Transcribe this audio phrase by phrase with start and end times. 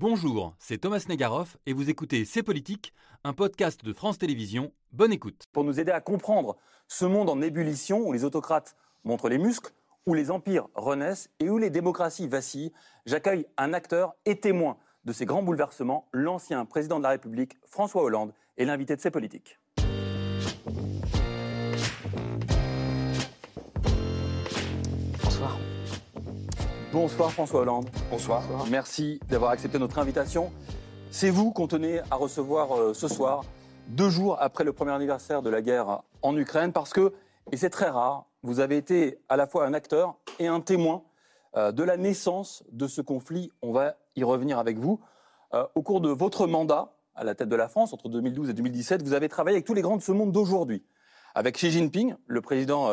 [0.00, 4.72] Bonjour, c'est Thomas Negaroff et vous écoutez C'est Politique, un podcast de France Télévisions.
[4.92, 5.44] Bonne écoute.
[5.52, 6.56] Pour nous aider à comprendre
[6.88, 9.74] ce monde en ébullition où les autocrates montrent les muscles,
[10.06, 12.72] où les empires renaissent et où les démocraties vacillent,
[13.04, 18.02] j'accueille un acteur et témoin de ces grands bouleversements, l'ancien président de la République, François
[18.02, 19.58] Hollande, et l'invité de C'est Politique.
[26.92, 27.88] Bonsoir François Hollande.
[28.10, 28.42] Bonsoir.
[28.68, 30.50] Merci d'avoir accepté notre invitation.
[31.12, 33.44] C'est vous qu'on tenait à recevoir euh, ce soir,
[33.86, 37.12] deux jours après le premier anniversaire de la guerre en Ukraine, parce que,
[37.52, 41.04] et c'est très rare, vous avez été à la fois un acteur et un témoin
[41.56, 43.52] euh, de la naissance de ce conflit.
[43.62, 44.98] On va y revenir avec vous.
[45.54, 48.52] Euh, au cours de votre mandat à la tête de la France, entre 2012 et
[48.52, 50.82] 2017, vous avez travaillé avec tous les grands de ce monde d'aujourd'hui.
[51.36, 52.88] Avec Xi Jinping, le président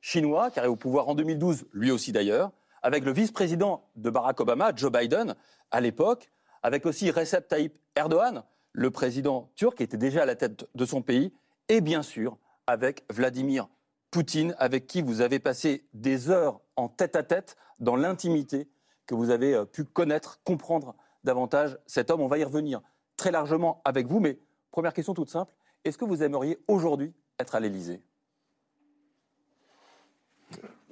[0.00, 2.50] chinois, qui arrive au pouvoir en 2012, lui aussi d'ailleurs,
[2.86, 5.34] avec le vice-président de Barack Obama, Joe Biden,
[5.72, 6.30] à l'époque,
[6.62, 10.84] avec aussi Recep Tayyip Erdogan, le président turc, qui était déjà à la tête de
[10.84, 11.32] son pays,
[11.68, 12.38] et bien sûr
[12.68, 13.66] avec Vladimir
[14.12, 18.68] Poutine, avec qui vous avez passé des heures en tête-à-tête dans l'intimité
[19.06, 20.94] que vous avez euh, pu connaître, comprendre
[21.24, 22.20] davantage cet homme.
[22.20, 22.82] On va y revenir
[23.16, 24.38] très largement avec vous, mais
[24.70, 28.00] première question toute simple, est-ce que vous aimeriez aujourd'hui être à l'Élysée?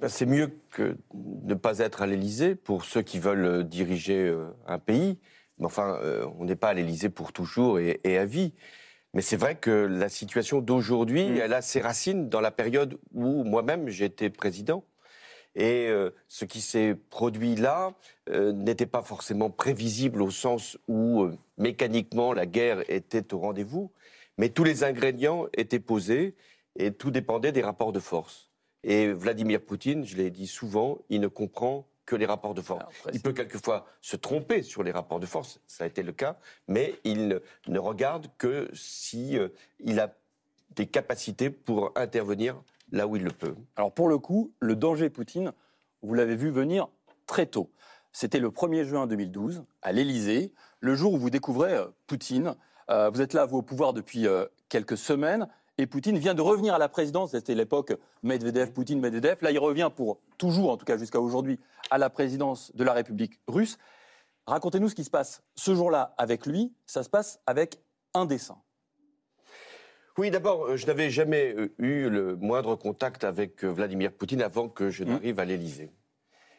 [0.07, 4.47] C'est mieux que ne pas être à l'Élysée pour ceux qui veulent euh, diriger euh,
[4.67, 5.17] un pays.
[5.57, 5.99] Mais enfin,
[6.37, 8.53] on n'est pas à l'Élysée pour toujours et, à vie.
[9.13, 11.37] Mais c'est vrai que la situation d'aujourd'hui, mm.
[11.37, 14.83] elle a ses racines dans la période où moi-même j'étais président.
[15.55, 17.93] Et euh, ce qui s'est produit là
[18.29, 23.91] euh, n'était pas forcément prévisible au sens où euh, mécaniquement la guerre était au rendez-vous,
[24.37, 26.35] mais tous les ingrédients étaient posés
[26.75, 28.44] et tout dépendait des rapports de force.
[28.85, 32.85] Et Vladimir Poutine, je l'ai dit souvent, il ne comprend que les rapports de force.
[33.11, 36.37] il peut quelquefois se tromper sur les rapports de force, ça a été le cas,
[36.67, 39.37] mais il ne, regarde que si
[39.79, 40.15] il a
[40.75, 43.55] des capacités pour intervenir là où il le peut.
[43.75, 45.51] Alors pour le coup, le danger Poutine,
[46.03, 46.87] vous l'avez vu venir
[47.25, 47.71] très tôt.
[48.11, 52.55] C'était le 1er juin 2012, à l'Élysée, le jour où vous découvrez euh, Poutine.
[52.89, 55.47] Euh, vous êtes là, vous, au pouvoir depuis euh, quelques semaines,
[55.77, 57.31] et Poutine vient de revenir à la présidence.
[57.31, 57.93] C'était l'époque
[58.23, 59.37] Medvedev, Poutine, Medvedev.
[59.41, 61.59] Là, il revient pour toujours, en tout cas jusqu'à aujourd'hui,
[61.91, 63.77] à la présidence de la République russe.
[64.47, 66.73] Racontez-nous ce qui se passe ce jour-là avec lui.
[66.85, 67.81] Ça se passe avec
[68.13, 68.57] un dessin.
[70.17, 74.41] Oui, d'abord, euh, je n'avais jamais euh, eu le moindre contact avec euh, Vladimir Poutine
[74.41, 75.07] avant que je mmh.
[75.07, 75.91] n'arrive à l'Élysée.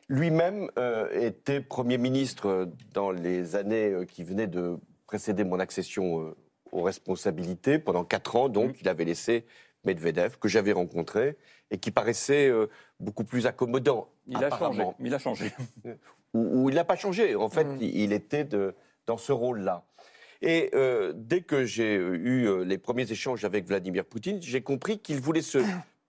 [0.08, 0.70] Lui-même
[1.10, 4.76] était Premier ministre dans les années qui venaient de
[5.08, 6.32] précéder mon accession
[6.76, 7.78] aux responsabilités.
[7.78, 8.78] Pendant quatre ans, donc, mmh.
[8.82, 9.44] il avait laissé
[9.84, 11.36] Medvedev, que j'avais rencontré,
[11.70, 12.50] et qui paraissait
[13.00, 14.08] beaucoup plus accommodant.
[14.26, 14.84] Il a changé.
[15.00, 15.52] Il a changé.
[16.34, 17.34] ou, il n'a pas changé.
[17.36, 17.78] En fait, mmh.
[17.80, 18.74] il était de,
[19.06, 19.84] dans ce rôle-là.
[20.42, 24.98] Et euh, dès que j'ai eu euh, les premiers échanges avec Vladimir Poutine, j'ai compris
[24.98, 25.58] qu'il voulait se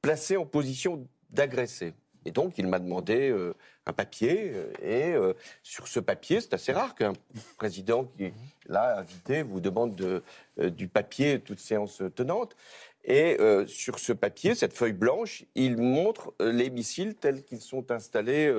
[0.01, 1.93] placer en position d'agresser.
[2.27, 3.55] Et donc, il m'a demandé euh,
[3.85, 4.53] un papier.
[4.83, 5.13] Et
[5.63, 7.13] sur ce papier, c'est assez rare qu'un
[7.57, 8.33] président qui,
[8.67, 10.21] l'a invité, vous demande de,
[10.57, 12.55] du papier, toute séance tenante.
[13.05, 13.37] Et
[13.67, 18.51] sur ce papier, cette feuille blanche, il montre les missiles tels qu'ils sont installés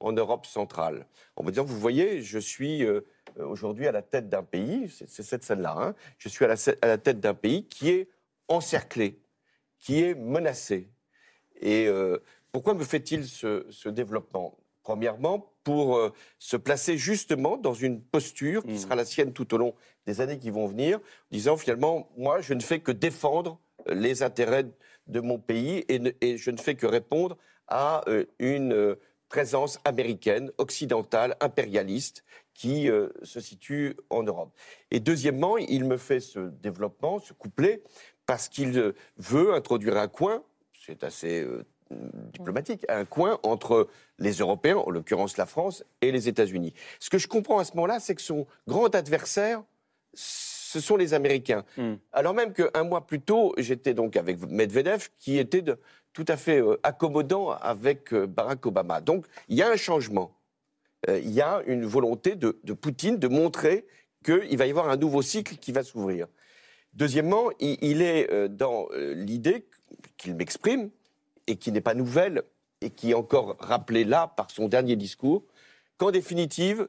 [0.00, 1.06] en Europe centrale.
[1.36, 3.00] En me disant, vous voyez, je suis euh,
[3.36, 5.94] aujourd'hui à la tête d'un pays, c'est cette scène-là, hein.
[6.18, 6.48] je suis à
[6.82, 8.08] la, tête d'un pays qui est
[8.48, 9.20] encerclé,
[9.78, 10.88] qui est menacé.
[11.60, 12.18] Et euh,
[12.52, 14.56] pourquoi me fait-il ce, développement?
[14.82, 18.78] Premièrement, pour euh, se placer justement dans une posture qui mmh.
[18.78, 19.74] sera la sienne tout au long
[20.06, 20.98] des années qui vont venir,
[21.30, 24.66] disant finalement, moi, je ne fais que défendre les intérêts
[25.06, 28.02] de mon pays et, je ne fais que répondre à
[28.38, 28.96] une
[29.28, 34.52] présence américaine, occidentale, impérialiste, qui euh, se situe en Europe.
[34.90, 37.84] Et deuxièmement, il me fait ce développement, ce couplet,
[38.26, 40.42] parce qu'il euh, veut introduire un coin,
[40.72, 43.88] c'est assez euh, diplomatique, un coin entre
[44.18, 46.74] les Européens, en l'occurrence la France, et les États-Unis.
[47.00, 49.62] Ce que je comprends à ce moment-là, c'est que son grand adversaire,
[50.14, 51.64] ce sont les Américains.
[51.76, 51.94] Hmm.
[52.12, 55.78] Alors même qu'un mois plus tôt, j'étais donc avec Medvedev, qui était de,
[56.12, 59.00] tout à fait accommodant avec Barack Obama.
[59.00, 60.38] Donc il y a un changement.
[61.08, 63.86] Euh, il y a une volonté de, Poutine de montrer
[64.24, 66.26] qu'il va y avoir un nouveau cycle qui va s'ouvrir.
[66.94, 69.66] Deuxièmement, il, est euh, dans euh, l'idée
[70.16, 70.90] qu'il m'exprime,
[71.48, 72.42] et qui n'est pas nouvelle,
[72.80, 75.42] et qui est encore rappelée là par son dernier discours,
[75.96, 76.86] qu'en définitive,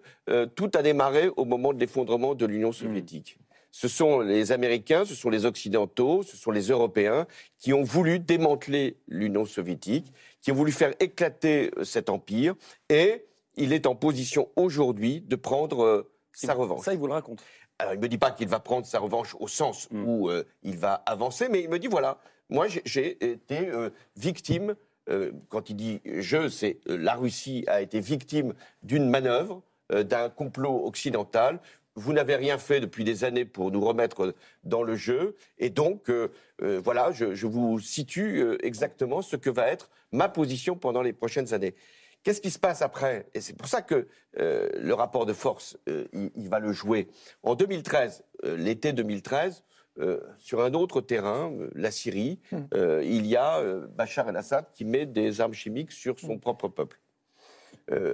[0.56, 3.39] tout a démarré au moment de l'effondrement de l'Union soviétique.
[3.71, 7.25] Ce sont les Américains, ce sont les Occidentaux, ce sont les Européens
[7.57, 10.11] qui ont voulu démanteler l'Union soviétique,
[10.41, 12.56] qui ont voulu faire éclater cet empire,
[12.89, 13.25] et
[13.56, 16.85] il est en position aujourd'hui de prendre euh, sa revanche.
[16.85, 17.44] Ça, il vous le raconte.
[17.77, 20.07] Alors, il ne me dit pas qu'il va prendre sa revanche au sens Mm.
[20.07, 22.19] où euh, il va avancer, mais il me dit voilà,
[22.50, 24.75] moi j'ai- été euh, victime,
[25.10, 28.54] euh, quand il dit je, c'est euh, la Russie a été victime
[28.84, 29.62] d'une manœuvre,
[29.92, 31.60] d'un complot occidental.
[31.96, 35.36] Vous n'avez rien fait depuis des années pour nous remettre dans le jeu.
[35.57, 36.12] Et donc,
[36.60, 41.74] voilà, je, vous situe exactement ce que va être ma position pendant les prochaines années.
[42.22, 43.25] Qu'est-ce qui se passe après?
[43.34, 44.07] Et c'est pour ça que
[44.38, 47.07] le rapport de force, il, il va le jouer.
[47.42, 49.63] En 2013, euh, l'été 2013,
[50.00, 52.40] euh, sur un autre terrain, euh, la Syrie,
[52.74, 53.62] euh, il y a
[53.96, 57.00] Bachar el-Assad qui met des armes chimiques sur son propre peuple.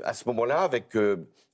[0.05, 0.97] À ce moment-là, avec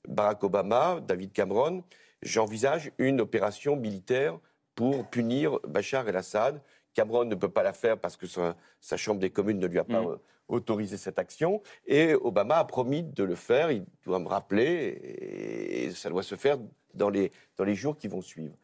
[0.06, 1.82] Barack Obama, David Cameron,
[2.22, 4.38] j'envisage une opération militaire
[4.76, 6.60] pour punir Bachar el-Assad.
[6.94, 9.80] Cameron ne peut pas la faire parce que sa, sa Chambre des communes ne lui
[9.80, 11.62] a pas euh, autorisé cette action.
[11.86, 13.72] Et Obama a promis de le faire.
[13.72, 16.58] Il doit me rappeler et, et ça doit se faire
[16.94, 18.54] dans les, dans les jours qui vont suivre.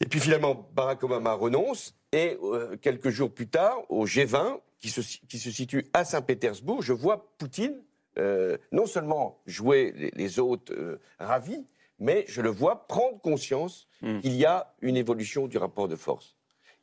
[0.00, 1.94] Et puis finalement, Barack Obama renonce.
[2.12, 6.82] Et euh, quelques jours plus tard, au G20, qui se, qui se situe à Saint-Pétersbourg,
[6.82, 7.82] je vois Poutine
[8.16, 11.66] euh, non seulement jouer les, les hôtes euh, ravis,
[11.98, 14.20] mais je le vois prendre conscience Mm.
[14.20, 16.36] qu'il y a une évolution du rapport de force.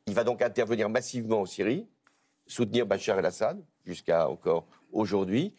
[0.07, 1.87] Il va donc intervenir massivement en Syrie,
[2.45, 5.53] soutenir Bachar el-Assad jusqu'à encore aujourd'hui,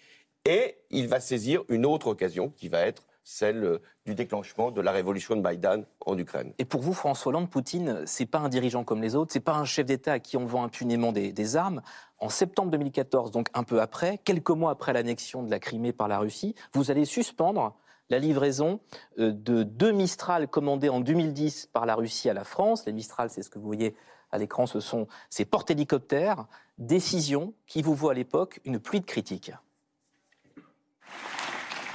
[0.44, 4.80] et il va saisir une autre occasion qui va être celle euh, du déclenchement de
[4.80, 6.52] la révolution de Maïdan en Ukraine.
[6.58, 9.56] Et pour vous, François Hollande, Poutine, c'est pas un dirigeant comme les autres, c'est pas
[9.56, 11.82] un chef d'État à qui on vend impunément des, des armes.
[12.20, 16.06] En septembre 2014, donc un peu après, quelques mois après l'annexion de la Crimée par
[16.06, 17.74] la Russie, vous allez suspendre
[18.10, 18.78] la livraison
[19.18, 22.86] euh, de deux Mistral commandés en 2010 par la Russie à la France.
[22.86, 23.96] Les Mistral, c'est ce que vous voyez
[24.30, 26.46] à l'écran, ce sont ces porte-hélicoptères.
[26.78, 29.50] Décision qui vous vaut à l'époque une pluie de critiques.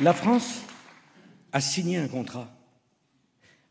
[0.02, 0.64] La France
[1.54, 2.50] a signé un contrat.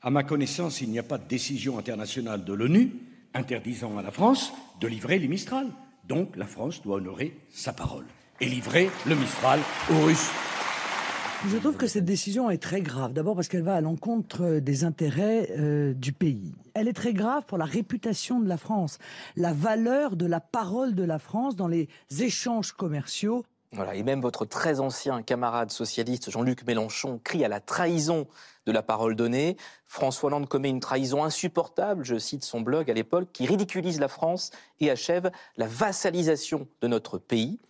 [0.03, 2.93] À ma connaissance, il n'y a pas de décision internationale de l'ONU
[3.35, 5.67] interdisant à la France de livrer les Mistral.
[6.09, 8.06] Donc la France doit honorer sa parole
[8.41, 9.61] et livrer le Mistral
[9.91, 10.31] aux Russes.
[11.49, 13.15] Je trouve que cette décision est très grave.
[13.15, 16.53] D'abord parce qu'elle va à l'encontre des intérêts euh, du pays.
[16.75, 18.99] Elle est très grave pour la réputation de la France,
[19.37, 21.88] la valeur de la parole de la France dans les
[22.19, 23.44] échanges commerciaux.
[23.72, 28.26] Voilà, et même votre très ancien camarade socialiste Jean-Luc Mélenchon crie à la trahison
[28.67, 29.56] de la parole donnée.
[29.87, 34.08] François Hollande commet une trahison insupportable, je cite son blog à l'époque, qui ridiculise la
[34.08, 34.50] France
[34.81, 37.61] et achève la vassalisation de notre pays.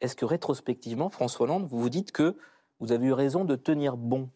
[0.00, 2.36] Est-ce que rétrospectivement, François Hollande, vous vous dites que
[2.78, 4.30] vous avez eu raison de tenir bon?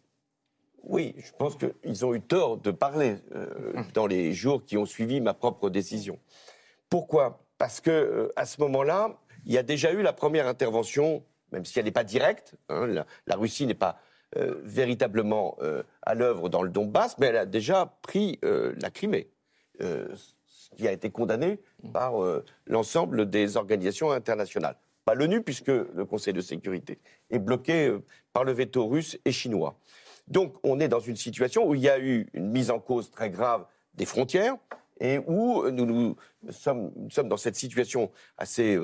[0.82, 4.84] Oui, je pense qu'ils ont eu tort de parler euh, dans les jours qui ont
[4.84, 6.18] suivi ma propre décision.
[6.90, 7.40] Pourquoi?
[7.56, 9.16] Parce que euh, à ce moment-là,
[9.46, 12.54] il y a déjà eu la première intervention, même si elle n'est pas directe.
[12.68, 12.86] hein,
[13.26, 13.98] la, Russie n'est pas
[14.36, 18.90] euh, véritablement euh, à l'œuvre dans le Donbass, mais elle a déjà pris euh, la
[18.90, 19.28] Crimée,
[19.80, 21.60] ce qui a été condamné
[21.92, 22.14] par
[22.66, 24.76] l'ensemble des organisations internationales.
[25.04, 27.00] Pas l'ONU, puisque le Conseil de sécurité
[27.30, 27.92] est bloqué
[28.32, 29.76] par le veto russe et chinois.
[30.28, 33.10] Donc, on est dans une situation où il y a eu une mise en cause
[33.10, 34.56] très grave des frontières
[35.00, 36.16] et où nous
[36.50, 36.92] sommes
[37.24, 38.78] dans cette situation assez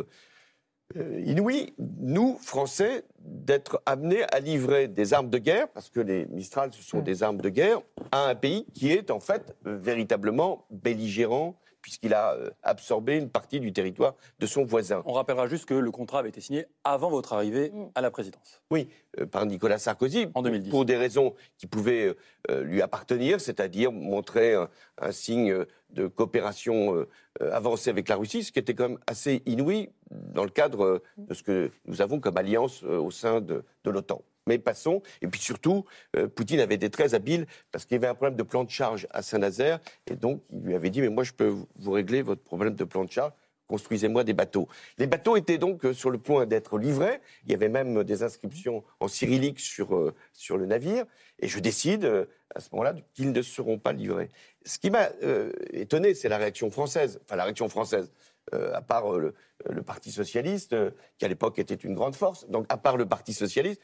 [0.97, 6.27] euh, euh, nous, Français, d'être amenés à livrer des armes de guerre, parce que les
[6.27, 7.81] Mistral, ce sont des armes de guerre,
[8.13, 13.61] à un pays qui est en fait véritablement belligérant, puisqu'il a euh, absorbé une partie
[13.61, 15.03] du territoire de son voisin.
[15.07, 18.63] On rappellera juste que le contrat avait été signé avant votre arrivée à la présidence.
[18.71, 20.71] Oui, euh, par Nicolas Sarkozy, En 2010.
[20.71, 22.15] pour des raisons qui pouvaient
[22.51, 24.69] euh, lui appartenir, c'est-à-dire montrer un,
[24.99, 27.05] un signe de coopération
[27.41, 31.35] avancée avec la Russie, ce qui était quand même assez inouï dans le cadre de
[31.35, 34.23] ce que nous avons comme alliance au sein de, de l'OTAN.
[34.51, 35.01] Mais passons.
[35.23, 35.85] Et puis surtout,
[36.17, 38.71] euh, Poutine avait été très habile parce qu'il y avait un problème de plan de
[38.71, 39.79] charge à Saint-Nazaire.
[40.09, 42.83] Et donc, il lui avait dit, mais moi, je peux vous- régler votre problème de
[42.83, 43.33] plan de charge.
[43.69, 44.67] Construisez-moi des bateaux.
[44.99, 47.21] Les bateaux étaient donc euh, sur le point d'être livrés.
[47.45, 51.05] Il y avait même des inscriptions en cyrillique sur, euh, sur le navire.
[51.39, 52.25] Et je décide euh,
[52.57, 54.33] à ce moment-là qu'ils ne seront pas livrés.
[54.67, 57.21] Ce qui m'a euh, étonné, c'est la réaction française.
[57.23, 58.11] Enfin, la réaction française,
[58.55, 59.33] euh, à part euh,
[59.69, 62.49] le, Parti socialiste, euh, qui à l'époque était une grande force.
[62.49, 63.81] Donc, à part le Parti socialiste,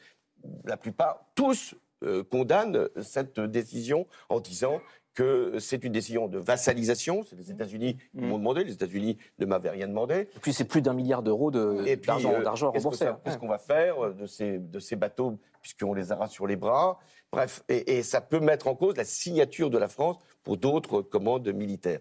[0.65, 4.81] la plupart, tous euh, condamnent cette décision en disant
[5.13, 7.23] que c'est une décision de vassalisation.
[7.27, 8.63] C'est les États-Unis qui m'ont demandé.
[8.63, 10.15] Les États-Unis ne m'avaient rien demandé.
[10.35, 13.05] Et puis c'est plus d'un milliard d'euros de- d'argent euh, qu'est-ce que remboursé.
[13.23, 16.55] Qu'est-ce qu'on va faire euh, de ces, de ces bateaux, puisqu'on les aura sur les
[16.55, 16.99] bras?
[17.31, 21.01] Bref, et, et ça peut mettre en cause la signature de la France pour d'autres
[21.01, 21.99] commandes militaires.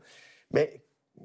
[0.52, 0.82] Mais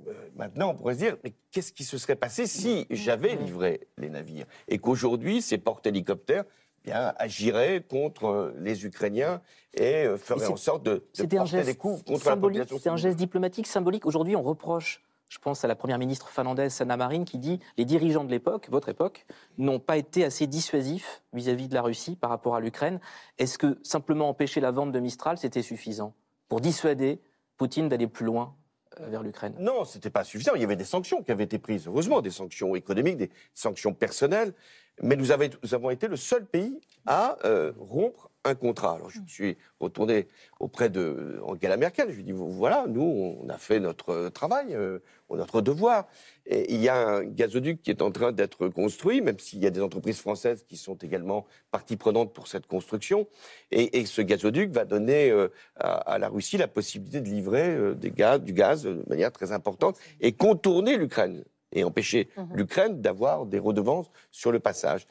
[0.07, 3.81] euh, maintenant, on pourrait se dire, mais qu'est-ce qui se serait passé si j'avais livré
[3.97, 6.45] les navires Et qu'aujourd'hui, ces porte-hélicoptères
[6.83, 9.41] bien, agirait contre les Ukrainiens
[9.73, 12.77] et ferait en sorte de, de porter un des coups contre la population.
[12.77, 14.05] C'était un geste diplomatique symbolique.
[14.05, 17.85] Aujourd'hui, on reproche je pense à la première ministre finlandaise Sanna Marin qui dit les
[17.85, 19.25] dirigeants de l'époque, votre époque,
[19.57, 22.99] n'ont pas été assez dissuasifs vis-à-vis de la Russie par rapport à l'Ukraine.
[23.37, 26.13] Est-ce que simplement empêcher la vente de Mistral, c'était suffisant
[26.49, 27.21] pour dissuader
[27.55, 28.55] Poutine d'aller plus loin
[28.99, 29.55] euh, vers l'Ukraine?
[29.57, 30.51] Non, ce n'était pas suffisant.
[30.55, 33.93] Il y avait des sanctions qui avaient été prises, heureusement, des sanctions économiques, des sanctions
[33.93, 34.53] personnelles.
[35.01, 38.95] Mais nous, avons été le seul pays à euh, rompre un contrat.
[38.95, 40.27] Alors je me suis retourné
[40.59, 42.09] auprès de Angela Merkel.
[42.09, 46.07] Je lui ai dit voilà, nous, on a fait notre travail, euh, notre devoir.
[46.49, 49.69] Il y a un gazoduc qui est en train d'être construit, même s'il y a
[49.69, 53.27] des entreprises françaises qui sont également partie prenante pour cette construction.
[53.71, 58.11] Et, ce gazoduc va donner euh, à, la Russie la possibilité de livrer du
[58.53, 64.11] gaz de manière très importante et contourner l'Ukraine et empêcher mmh l'Ukraine d'avoir des redevances
[64.31, 65.07] sur le passage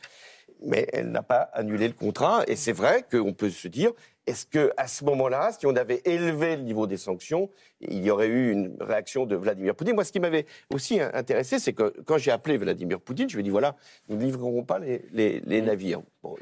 [0.63, 2.45] mais elle n'a pas annulé le contrat.
[2.47, 3.93] Et c'est vrai qu'on peut se dire,
[4.27, 7.51] est-ce que à ce moment-là, si on avait élevé le niveau des sanctions,
[7.81, 9.95] il y aurait eu une réaction de Vladimir Poutine?
[9.95, 13.41] Moi, ce qui m'avait aussi intéressé, c'est que quand j'ai appelé Vladimir Poutine, je lui
[13.41, 13.77] ai dit voilà,
[14.09, 15.65] nous ne livrerons pas les, mmh.
[15.65, 16.03] navires.
[16.23, 16.37] Bon,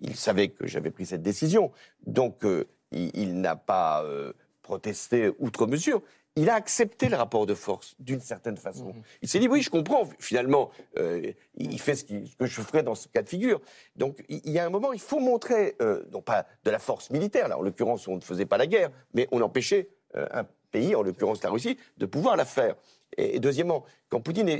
[0.00, 1.72] il, savait que j'avais pris cette décision,
[2.06, 4.32] donc euh, il, n'a pas euh,
[4.62, 6.02] protesté outre mesure
[6.36, 8.88] il a accepté le rapport de force d'une certaine façon.
[8.88, 9.02] Mhm.
[9.22, 10.08] Il s'est dit oui, je comprends.
[10.18, 13.60] Finalement, euh, il fait ce, que je ferais dans ce cas de figure.
[13.96, 17.10] Donc il y a un moment, il faut montrer, euh, non pas de la force
[17.10, 17.48] militaire.
[17.48, 20.94] Là, en l'occurrence, on ne faisait pas la guerre, mais on empêchait euh, un pays,
[20.94, 22.76] en l'occurrence la Russie, de pouvoir la faire.
[23.16, 24.50] Et, deuxièmement, quand Poutine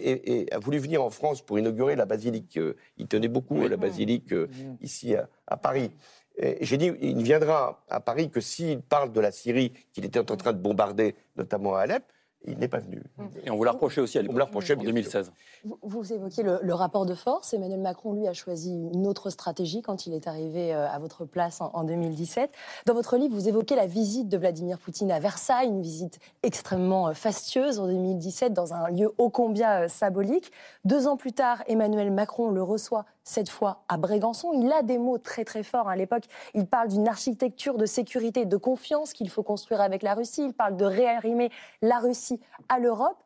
[0.50, 2.58] a voulu venir en France pour inaugurer la basilique,
[2.96, 4.32] il tenait beaucoup à la basilique
[4.80, 5.14] ici
[5.46, 5.90] à Paris.
[6.38, 10.30] J'ai dit, il ne viendra à Paris que s'il parle de la Syrie qu'il était
[10.30, 12.04] en train de bombarder, notamment à Alep,
[12.46, 13.02] il n'est pas venu.
[13.44, 15.32] Et on vous l'a reproché aussi à l'époque, en 2016.
[15.64, 17.52] Vous, vous évoquiez le, rapport de force.
[17.54, 21.24] Emmanuel Macron, lui, a choisi une autre stratégie quand il est arrivé euh, à votre
[21.24, 22.50] place en, 2017.
[22.86, 27.08] Dans votre livre, vous évoquez la visite de Vladimir Poutine à Versailles, une visite extrêmement
[27.08, 30.52] euh, fastueuse en 2017 dans un lieu ô combien euh, symbolique.
[30.84, 34.52] Deux ans plus tard, Emmanuel Macron le reçoit cette fois à Brégançon.
[34.54, 35.88] Il a des mots très très forts.
[35.88, 40.14] À l'époque, il parle d'une architecture de sécurité, de confiance qu'il faut construire avec la
[40.14, 40.44] Russie.
[40.46, 41.50] Il parle de réarrimer
[41.82, 43.18] la Russie à l'Europe.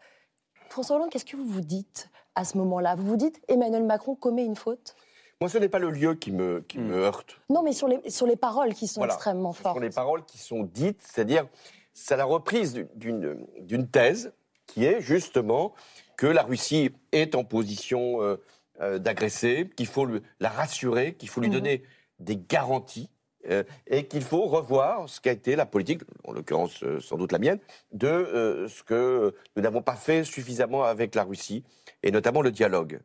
[0.71, 2.97] François Hollande, qu'est-ce que vous vous dites à ce moment-là?
[2.97, 4.97] Vous vous dites Emmanuel Macron commet une faute?
[5.41, 7.03] Moi, ce n'est pas le lieu qui me, qui me hmm.
[7.03, 7.41] heurte.
[7.51, 9.77] Non, mais sur les, sur les paroles qui sont extrêmement fortes.
[9.77, 11.47] Sur les paroles qui sont dites, c'est-à-dire,
[11.93, 14.33] c'est la reprise d'une thèse
[14.67, 15.75] qui est justement
[16.17, 18.37] que la Russie est en position euh,
[18.81, 20.09] euh, d'agresser, qu'il faut
[20.41, 21.55] la rassurer, qu'il faut lui mhm.
[21.55, 21.83] donner
[22.19, 23.11] des garanties.
[23.49, 27.39] Euh, et qu'il faut revoir ce qu'a été la politique, en l'occurrence sans doute la
[27.39, 27.59] mienne,
[27.91, 31.65] de ce que nous n'avons pas fait suffisamment avec la Russie,
[32.03, 33.01] et notamment le dialogue.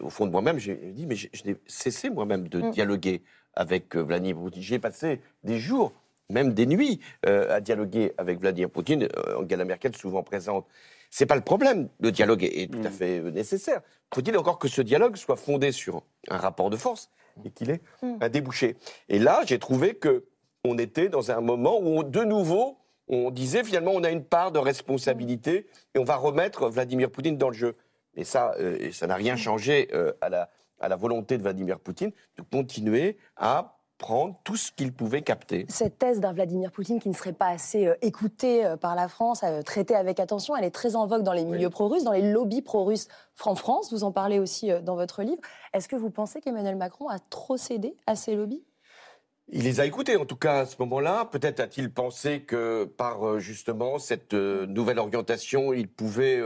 [0.00, 2.70] au fond de moi-même, j'ai dit, mais je, n'ai cessé moi-même de mm.
[2.70, 3.22] dialoguer
[3.52, 4.62] avec Vladimir Poutine.
[4.62, 5.92] J'ai passé des jours,
[6.30, 10.66] même des nuits, à dialoguer avec Vladimir Poutine, Angela Merkel souvent présente.
[11.16, 11.88] C'est pas le problème.
[12.00, 12.92] Le dialogue est, tout à mm.
[12.92, 13.82] fait euh, nécessaire.
[14.12, 17.08] Faut-il encore que ce dialogue soit fondé sur un rapport de force
[17.44, 18.16] et qu'il ait mm.
[18.20, 18.74] un débouché?
[19.08, 20.24] Et là, j'ai trouvé que
[20.64, 24.50] on était dans un moment où, de nouveau, on disait finalement on a une part
[24.50, 27.76] de responsabilité et on va remettre Vladimir Poutine dans le jeu.
[28.16, 31.78] Et ça, euh, ça n'a rien changé euh, à, la, à la volonté de Vladimir
[31.78, 35.64] Poutine de continuer à prendre tout ce qu'il pouvait capter.
[35.70, 39.08] Cette thèse d'un Vladimir Poutine qui ne serait pas assez euh, écouté euh, par la
[39.08, 42.12] France, euh, traité avec attention, elle est très en vogue dans les milieux pro-russes, dans
[42.12, 43.08] les lobbies pro-russes
[43.46, 43.94] en France.
[43.94, 45.40] Vous en parlez aussi dans votre livre.
[45.72, 48.62] Est-ce que vous pensez qu'Emmanuel Macron a trop cédé à ces lobbies?
[49.48, 51.24] Il les a écoutés, en tout cas, à ce moment-là.
[51.24, 56.42] Peut-être a-t-il pensé que par justement cette nouvelle orientation, il pouvait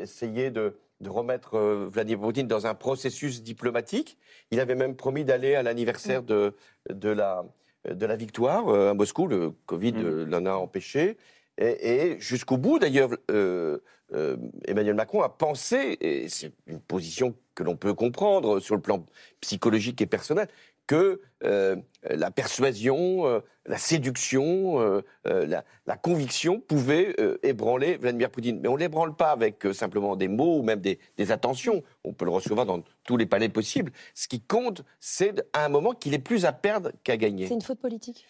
[0.00, 4.18] essayer de, de remettre euh, Vladimir Poutine dans un processus diplomatique.
[4.50, 6.26] Il avait même promis d'aller à l'anniversaire mm.
[6.26, 6.54] de,
[6.90, 7.44] de, la,
[7.88, 9.28] de la victoire euh, à Moscou.
[9.28, 10.04] Le Covid mm.
[10.04, 11.16] euh, l'en a empêché.
[11.56, 13.10] Et, jusqu'au bout, d'ailleurs,
[14.66, 19.06] Emmanuel Macron a pensé, et c'est une position que l'on peut comprendre sur le plan
[19.40, 20.48] psychologique et personnel,
[20.86, 21.76] que euh,
[22.08, 28.60] la persuasion, euh, la séduction, euh, la, conviction pouvaient ébranler Vladimir Poutine.
[28.60, 30.98] Mais on ne l'ébranle pas avec simplement des mots ou même des,
[31.30, 31.82] attentions.
[32.04, 33.92] On peut le recevoir dans tous les palais possibles.
[34.14, 37.46] Ce qui compte, c'est à un moment qu'il est plus à perdre qu'à gagner.
[37.46, 38.26] C'est une faute politique?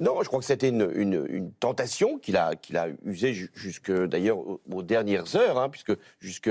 [0.00, 4.82] Non, je crois que c'était une, tentation qu'il a, qu'il a usée jusque d'ailleurs aux,
[4.82, 6.50] dernières heures, hein, puisque jusque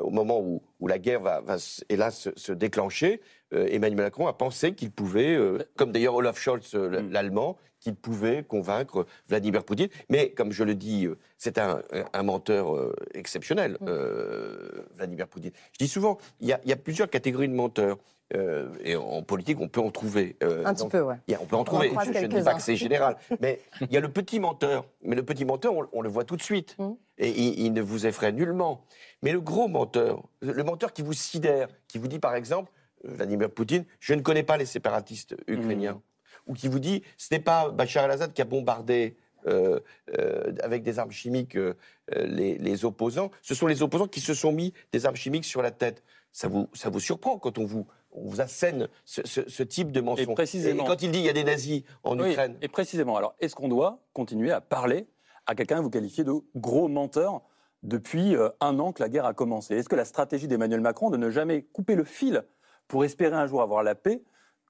[0.00, 1.42] au moment où, où la guerre va,
[1.88, 3.20] hélas se, se déclencher,
[3.52, 7.10] Emmanuel Macron a pensé qu'il pouvait, euh, comme d'ailleurs Olaf Scholz, euh, Mm.
[7.12, 9.88] l'allemand, qu'il pouvait convaincre Vladimir Poutine.
[10.08, 11.82] Mais comme je le dis, euh, c'est un,
[12.22, 15.52] menteur euh, exceptionnel, euh, Vladimir Poutine.
[15.72, 17.98] Je dis souvent, il y, a, il y a plusieurs catégories de menteurs.
[18.34, 20.34] euh, et en politique, on peut en trouver.
[20.42, 21.16] euh, Un petit peu, ouais.
[21.28, 21.90] il y a- on peut en trouver.
[21.90, 23.16] Je, je ne dis pas que c'est général.
[23.40, 24.86] Mais il y a le petit menteur.
[25.02, 26.74] Mais le petit menteur, on, on le voit tout de suite.
[26.78, 26.92] Mm.
[27.18, 28.86] Et il, il ne vous effraie nullement.
[29.22, 32.83] Mais le gros menteur, le menteur qui vous sidère, qui vous dit par exemple, euh,
[33.04, 36.00] Vladimir Poutine, je ne connais pas les séparatistes ukrainiens.
[36.46, 39.78] Ou qui vous dit, ce n'est pas Bachar el-Assad qui a bombardé euh,
[40.18, 41.74] euh, avec des armes chimiques euh,
[42.14, 43.30] euh, les, les opposants.
[43.42, 46.02] Ce sont les opposants qui se sont mis des armes chimiques sur la tête.
[46.32, 49.92] Ça vous, ça vous surprend quand on vous, on vous assène ce, ce- ce type
[49.92, 50.34] de mensonge.
[50.34, 53.16] précisément- Et quand il dit il y a des nazis en Oui, Ukraine, Et précisément,
[53.16, 55.06] alors, est-ce qu'on doit continuer à parler
[55.46, 57.42] à quelqu'un que vous qualifiez de gros menteur
[57.82, 59.76] depuis euh, un an que la guerre a commencé?
[59.76, 62.42] Est-ce que la stratégie d'Emmanuel Macron de ne jamais couper le fil
[62.88, 64.22] pour espérer un jour avoir la paix,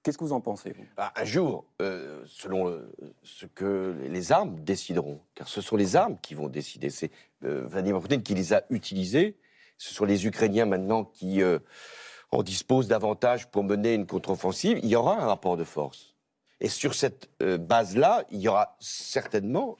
[0.02, 0.84] qu'est-ce que vous en pensez vous?
[0.96, 2.92] Bah, un jour, euh, selon euh,
[3.22, 6.90] ce que les armes décideront, car ce sont les armes qui vont décider.
[6.90, 7.10] C'est
[7.44, 9.36] euh, Vladimir Poutine qui les a utilisées.
[9.78, 11.42] Ce sont les Ukrainiens maintenant qui
[12.30, 14.78] en disposent davantage pour mener une contre-offensive.
[14.84, 16.14] Il y aura un rapport de force.
[16.60, 19.76] Et sur cette base-là, il y aura certainement,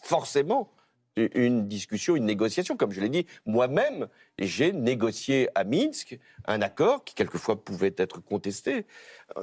[0.00, 0.70] forcément,
[1.16, 2.76] une discussion, une négociation.
[2.76, 8.20] Comme je l'ai dit, moi-même, j'ai négocié à Minsk un accord qui quelquefois pouvait être
[8.20, 8.86] contesté,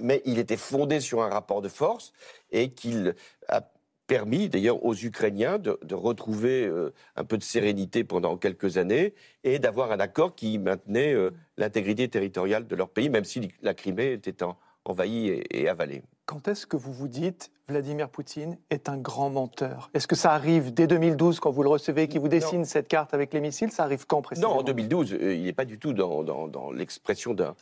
[0.02, 2.14] mais il était fondé sur un rapport de force
[2.52, 3.16] et qu'il
[3.48, 3.70] a
[4.08, 9.60] permis d'ailleurs aux Ukrainiens de, retrouver euh, un peu de sérénité pendant quelques années et
[9.60, 14.14] d'avoir un accord qui maintenait euh, l'intégrité territoriale de leur pays, même si la Crimée
[14.14, 16.02] était en- envahie et avalée.
[16.30, 19.90] Quand est-ce que vous vous dites Vladimir Poutine est un grand menteur?
[19.96, 23.16] Est-ce que ça arrive dès 2012 quand vous le recevez, qui vous dessine cette carte
[23.16, 23.72] avec les missiles?
[23.72, 24.54] Ça arrive quand précisément?
[24.54, 27.56] Non, en 2012, euh, il n'est pas du tout dans, dans- dans l'expression d'un-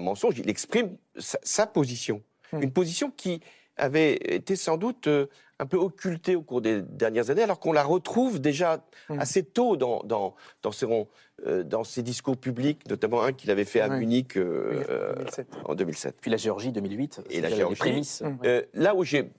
[0.00, 0.36] mensonge.
[0.40, 2.20] Il exprime sa, sa position.
[2.52, 2.62] Hmm.
[2.64, 3.40] Une position qui
[3.76, 5.26] avait été sans doute euh,
[5.60, 9.20] un peu occultée au cours des dernières années, alors qu'on la retrouve déjà Hmm.
[9.20, 11.08] assez tôt dans, dans, dans, ses, ron-
[11.46, 13.98] euh, dans ses discours publics, notamment un qu'il avait fait à Oui.
[14.00, 15.46] Munich euh, euh, 2007.
[15.66, 16.16] en 2007.
[16.22, 17.20] Puis la Géorgie 2008.
[17.28, 17.74] Et la Géorgie.
[17.74, 18.22] Les prémices.
[18.22, 18.38] Mm.
[18.46, 19.30] Euh, là où j'ai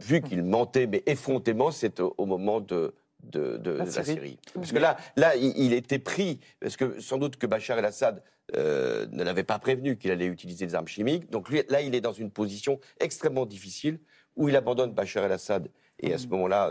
[0.00, 4.06] vu qu'il mentait, mais effrontément, c'est au, au moment de, de, de La la, Syrie.
[4.14, 4.38] Syrie.
[4.54, 8.22] Parce que là, là il, il était pris, parce que sans doute que Bachar el-Assad
[8.56, 11.30] euh, ne l'avait pas prévenu qu'il allait utiliser des armes chimiques.
[11.30, 14.00] Donc lui, là, il est dans une position extrêmement difficile
[14.36, 15.68] où il abandonne Bachar el-Assad.
[15.98, 16.70] Et à ce moment-là,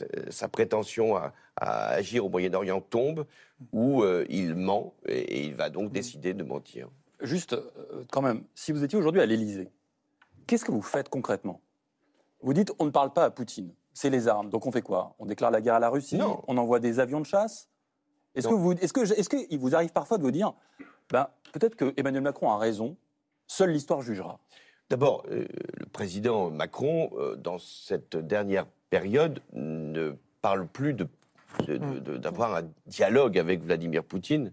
[0.00, 3.26] euh, sa prétention à, à agir au Moyen-Orient tombe,
[3.72, 6.88] où euh, il ment et, et il va donc décider de mentir.
[7.20, 9.70] Juste, euh, quand même, si vous étiez aujourd'hui à l'Élysée,
[10.46, 11.60] qu'est-ce que vous faites concrètement?
[12.40, 14.48] Vous dites, on ne parle pas à Poutine, c'est les armes.
[14.48, 15.14] Donc on fait quoi?
[15.18, 16.42] On déclare la guerre à la Russie Non.
[16.48, 17.68] On envoie des avions de chasse?
[18.34, 20.54] Est-ce que vous, est-ce que, est-ce qu'il vous arrive parfois de vous dire,
[21.10, 22.96] ben, peut-être que Emmanuel Macron a raison,
[23.46, 24.38] seule l'histoire jugera?
[24.90, 25.44] D'abord, euh,
[25.78, 31.06] le président Macron, euh, dans cette dernière période, ne parle plus de-
[32.16, 34.52] d'avoir un dialogue avec Vladimir Poutine.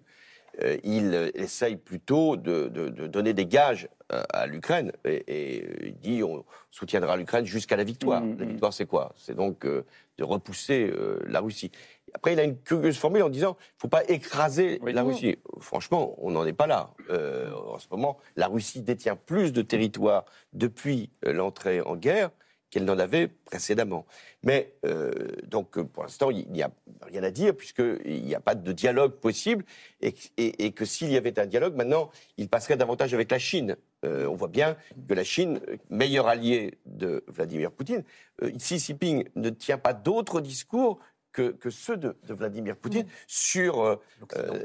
[0.61, 5.87] Euh, il essaye plutôt de, de- de donner des gages à, à l'Ukraine et, et
[5.87, 8.21] il dit on soutiendra l'Ukraine jusqu'à la victoire.
[8.21, 8.51] Mhm, La mhm.
[8.51, 9.13] victoire, c'est quoi?
[9.17, 9.85] C'est donc euh,
[10.17, 11.71] de repousser euh, la Russie.
[12.13, 14.93] Après, il a une curieuse formule en disant il ne faut pas écraser Oui.
[14.93, 15.37] la Russie.
[15.59, 16.91] Franchement, on n'en est pas là.
[17.09, 22.31] Euh, en ce moment, la Russie détient plus de territoire depuis euh, l'entrée en guerre
[22.69, 24.05] qu'elle n'en avait précédemment.
[24.43, 25.11] Mais euh,
[25.45, 26.69] donc, euh, pour l'instant, il n'y a
[27.01, 29.63] rien à dire puisqu'il n'y a pas de dialogue possible
[30.01, 33.31] et, que- et- et que s'il y avait un dialogue, maintenant, il passerait davantage avec
[33.31, 33.77] la Chine.
[34.05, 38.03] Euh, on voit bien que la Chine, meilleur allié de Vladimir Poutine,
[38.43, 40.99] euh, Xi Jinping ne tient pas d'autres discours
[41.31, 43.95] que, que ceux de, de Vladimir Poutine sur euh,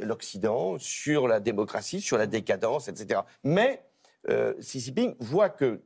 [0.03, 3.21] l'Occident, sur la démocratie, sur la décadence, etc.
[3.45, 3.85] Mais
[4.61, 5.81] Xi Jinping voit que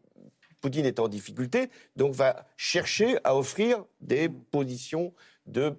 [0.60, 5.14] Poutine est en difficulté, donc va chercher à offrir des positions
[5.46, 5.76] de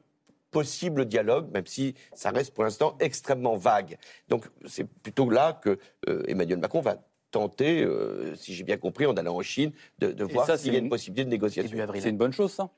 [0.52, 3.98] possible dialogue, même si ça reste pour l'instant extrêmement vague.
[4.28, 5.78] Donc c'est plutôt là que
[6.08, 6.98] euh, Emmanuel Macron va
[7.32, 10.80] tenter, euh, si j'ai bien compris, en allant en Chine, de, voir s'il y a
[10.80, 11.80] une- une possibilité de négociation.
[11.80, 12.02] Avril.
[12.02, 12.70] C'est une bonne chose, ça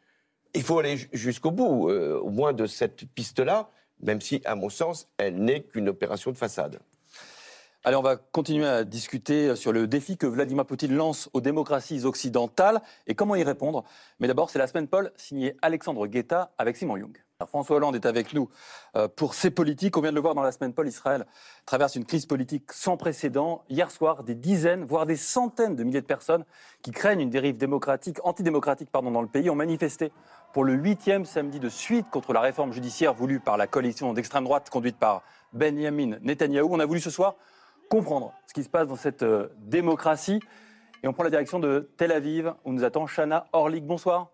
[0.55, 3.69] Il faut aller ju- jusqu'au bout, euh, au moins de cette piste-là,
[4.01, 6.79] même si, à mon sens, elle n'est qu'une opération de façade.
[7.85, 12.03] Allez, on va continuer à discuter sur le défi que Vladimir Poutine lance aux démocraties
[12.03, 13.85] occidentales et comment y répondre?
[14.19, 17.15] Mais d'abord, c'est la semaine Paul, signée Alexandre Guetta avec Simon Young.
[17.47, 18.49] François Hollande est avec nous
[18.97, 19.95] euh, pour ces politiques.
[19.95, 21.25] On vient de le voir dans la semaine, Paul Israël
[21.65, 23.63] traverse une crise politique sans précédent.
[23.69, 26.43] Hier soir, des dizaines, voire des centaines de milliers de personnes
[26.81, 30.11] qui craignent une dérive démocratique, antidémocratique pardon, dans le pays ont manifesté
[30.51, 34.43] pour le huitième samedi de suite contre la réforme judiciaire voulue par la coalition d'extrême
[34.43, 35.23] droite conduite par
[35.53, 36.67] Benjamin Netanyahou.
[36.73, 37.35] On a voulu ce soir
[37.89, 40.41] comprendre ce qui se passe dans cette euh, démocratie.
[41.03, 43.85] Et on prend la direction de Tel Aviv, où nous attend Shana Orlik.
[43.85, 44.27] Bonsoir.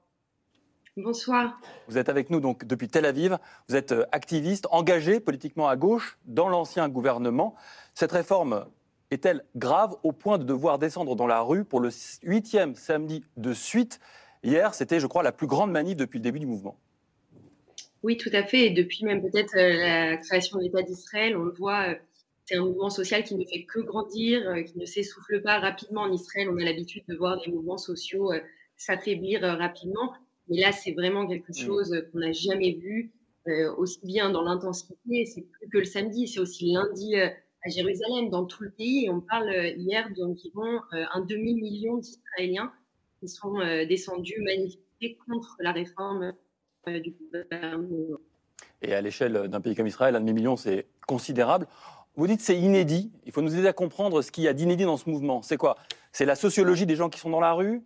[0.97, 1.59] Bonsoir.
[1.89, 3.37] Vous êtes avec nous donc depuis Tel Aviv.
[3.67, 7.53] Vous êtes euh, activiste, engagé politiquement à gauche dans l'ancien gouvernement.
[7.93, 8.65] Cette réforme
[9.11, 11.89] est-elle grave au point de devoir descendre dans la rue pour le
[12.23, 13.99] huitième samedi de suite?
[14.41, 16.77] Hier, c'était, je crois, la plus grande manif depuis le début du mouvement.
[18.01, 18.67] Oui, tout à fait.
[18.67, 21.95] Et depuis même peut-être euh, la création de l'État d'Israël, on le voit, euh,
[22.45, 26.13] c'est un mouvement social qui ne fait que grandir, qui ne s'essouffle pas rapidement en
[26.13, 26.47] Israël.
[26.49, 28.31] On a l'habitude de voir des mouvements sociaux
[28.77, 30.13] s'affaiblir rapidement.
[30.49, 31.65] Mais là, c'est vraiment quelque mmh.
[31.65, 33.11] chose qu'on n'a jamais vu,
[33.47, 35.25] euh, aussi bien dans l'intensité.
[35.25, 37.29] C'est plus que le samedi, c'est aussi lundi euh,
[37.63, 39.05] à Jérusalem, dans tout le pays.
[39.05, 42.71] Et on parle euh, hier d'environ un demi-million d'Israéliens
[43.19, 46.33] qui sont descendus manifester contre la réforme
[46.87, 48.17] du gouvernement.
[48.81, 51.67] Et à l'échelle d'un pays comme Israël, un demi-million, c'est considérable.
[52.15, 53.11] Vous dites c'est inédit.
[53.25, 55.41] Il faut nous aider à comprendre ce qu'il y a d'inédit dans ce mouvement.
[55.41, 55.77] C'est quoi?
[56.11, 57.83] C'est la sociologie des gens qui sont dans la rue?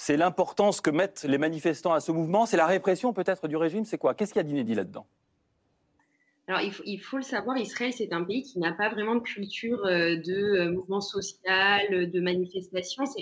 [0.00, 3.84] C'est l'importance que mettent les manifestants à ce mouvement, c'est la répression peut-être du régime,
[3.84, 4.14] c'est quoi?
[4.14, 5.06] Qu'est-ce qu'il y a d'inédit là-dedans?
[6.48, 9.84] Alors, il faut, le savoir, Israël, c'est un pays qui n'a pas vraiment de culture
[9.84, 13.04] euh, de euh, mouvement social, de manifestation.
[13.04, 13.20] Ça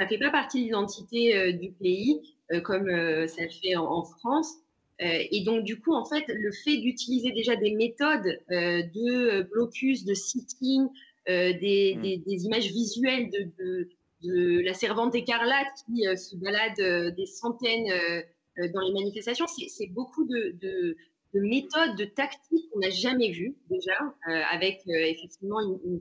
[0.00, 2.22] ne fait pas partie de l'identité euh, du pays,
[2.62, 2.88] comme
[3.28, 4.54] ça le fait en, France.
[5.00, 10.14] et donc, du coup, en fait, le fait d'utiliser déjà des méthodes de blocus, de
[10.14, 10.84] sitting,
[11.28, 11.52] mmh.
[11.60, 13.88] des, images visuelles de, de
[14.24, 19.46] la servante écarlate qui euh, se balade euh, des centaines euh, dans les manifestations.
[19.46, 20.96] C'est beaucoup de,
[21.34, 23.96] méthodes, de tactiques qu'on n'a jamais vues déjà,
[24.52, 26.00] avec effectivement une,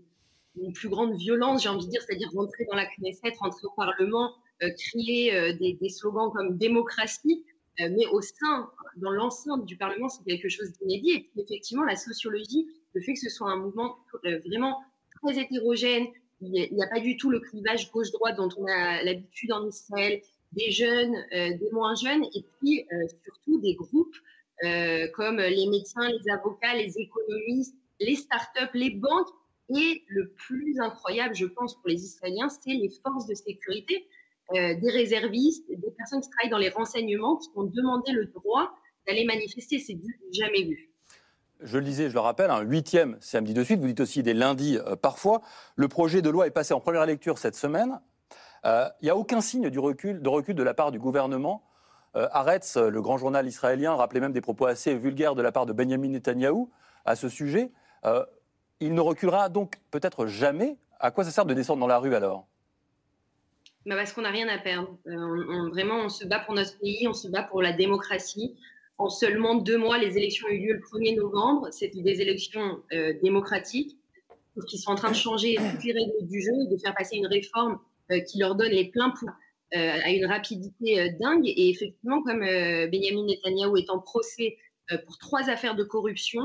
[0.74, 4.36] plus grande violence, j'ai envie de dire, c'est-à-dire rentrer dans la Knesset, rentrer au Parlement,
[4.78, 7.44] crier des, slogans comme démocratie,
[7.80, 11.10] mais au sein, dans l'enceinte du Parlement, c'est quelque chose d'inédit.
[11.10, 14.84] Et puis effectivement, la sociologie, le fait que ce soit un mouvement vraiment
[15.24, 16.06] très hétérogène,
[16.46, 20.22] il n'y a, pas du tout le clivage gauche-droite dont on a l'habitude en Israël,
[20.52, 24.16] des jeunes, euh, des moins jeunes, et puis euh, surtout des groupes
[24.64, 29.30] euh, comme les médecins, les avocats, les économistes, les startups, les banques.
[29.76, 34.06] Et le plus incroyable, je pense, pour les Israéliens, c'est les forces de sécurité,
[34.52, 38.76] des réservistes, des personnes qui travaillent dans les renseignements, qui ont demandé le droit
[39.08, 39.80] d'aller manifester.
[39.80, 39.98] C'est
[40.34, 40.93] jamais vu
[41.64, 44.34] je le disais, je le rappelle, un huitième samedi de suite, vous dites aussi des
[44.34, 45.42] lundis euh, parfois.
[45.76, 48.00] Le projet de loi est passé en première lecture cette semaine.
[48.66, 51.64] Euh, il n'y a aucun signe du recul, de recul de la part du gouvernement.
[52.16, 55.66] Euh, Haaretz, le grand journal israélien, rappelait même des propos assez vulgaires de la part
[55.66, 56.72] de Benjamin Netanyahou
[57.06, 57.72] à ce sujet.
[58.06, 58.26] Euh,
[58.80, 60.78] il ne reculera donc peut-être jamais.
[61.00, 62.48] À quoi ça sert de descendre dans la rue alors?
[63.86, 64.98] Bah Parce qu'on n'a rien à perdre.
[65.06, 68.56] vraiment, on se bat pour notre pays, on se bat pour la démocratie.
[68.98, 71.68] En seulement deux mois, les élections ont eu lieu le 1er novembre.
[71.72, 73.98] C'était des élections euh, démocratiques
[74.68, 77.18] qui sont en train de changer toutes les règles du jeu et de faire passer
[77.18, 77.80] une réforme
[78.12, 79.36] euh, qui leur donne les pleins pouvoirs
[79.76, 81.48] euh, à une rapidité dingue.
[81.48, 84.58] Et effectivement, comme Benjamin Netanyahu est en procès
[85.06, 86.42] pour trois affaires de corruption,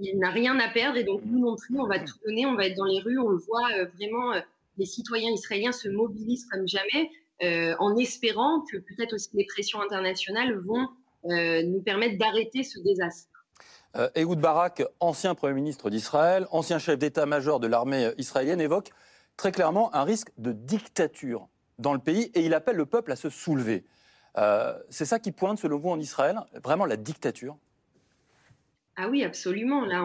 [0.00, 2.54] il n'a rien à perdre et donc nous non plus, on va tout donner, on
[2.54, 4.34] va être dans les rues, on le voit vraiment,
[4.76, 7.10] les citoyens israéliens se mobilisent comme jamais
[7.80, 13.38] en espérant que peut-être aussi les pressions internationales vont euh, nous permettre d'arrêter ce désastre.
[13.96, 18.90] Euh, Ehud Barak, ancien Premier ministre d'Israël, ancien chef d'état-major de l'armée israélienne, évoque
[19.36, 23.16] très clairement un risque de dictature dans le pays et il appelle le peuple à
[23.16, 23.84] se soulever.
[24.36, 27.56] Euh, c'est ça qui pointe, selon vous, en Israël, vraiment la dictature?
[28.96, 29.84] Ah oui, absolument.
[29.86, 30.04] Là,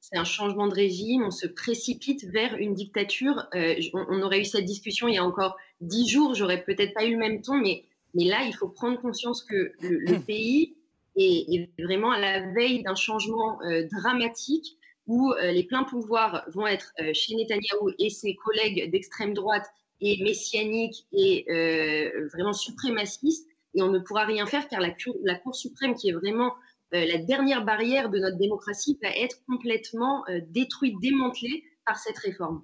[0.00, 1.24] c'est un changement de régime.
[1.24, 3.48] On se précipite vers une dictature.
[3.52, 6.34] on, aurait eu cette discussion il y a encore dix jours.
[6.34, 7.84] J'aurais peut-être pas eu le même ton, mais
[8.16, 10.74] mais là, il faut prendre conscience que le, pays
[11.16, 16.66] est, vraiment à la veille d'un changement euh, dramatique où euh, les pleins pouvoirs vont
[16.66, 19.66] être euh, chez Netanyahou et ses collègues d'extrême droite
[20.00, 21.44] et messianiques et
[22.32, 23.46] vraiment suprémacistes.
[23.74, 26.52] Et on ne pourra rien faire car la, la Cour suprême, qui est vraiment
[26.92, 32.62] la dernière barrière de notre démocratie, va être complètement détruite, démantelée par cette réforme.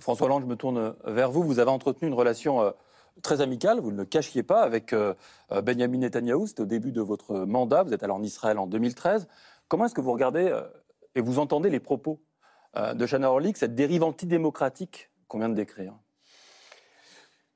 [0.00, 1.44] François Hollande, je me tourne vers vous.
[1.44, 2.74] Vous avez entretenu une relation
[3.22, 5.14] très amical, vous ne le cachiez pas, avec euh,
[5.52, 6.46] euh, Benjamin Netanyahou.
[6.46, 7.82] C'était au début de votre mandat.
[7.82, 9.28] Vous êtes alors en Israël en 2013.
[9.68, 10.62] Comment est-ce que vous regardez euh,
[11.14, 12.20] et vous entendez les propos
[12.94, 15.94] de Shana Orlik, cette dérive antidémocratique qu'on vient de décrire?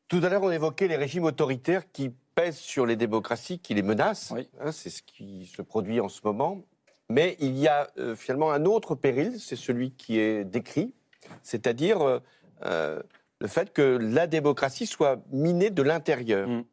[0.09, 3.83] Tout à l'heure, on évoquait les régimes autoritaires qui pèse sur les démocraties qui les
[3.83, 4.35] menacent.
[4.61, 6.63] Hein, c'est ce qui se produit en ce moment.
[7.09, 10.95] Mais il y a euh, finalement un autre péril, c'est celui qui est décrit,
[11.43, 12.21] c'est-à-dire
[12.65, 13.03] euh,
[13.43, 16.49] le fait que la démocratie soit minée de l'intérieur.
[16.49, 16.65] Mm.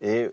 [0.00, 0.28] Et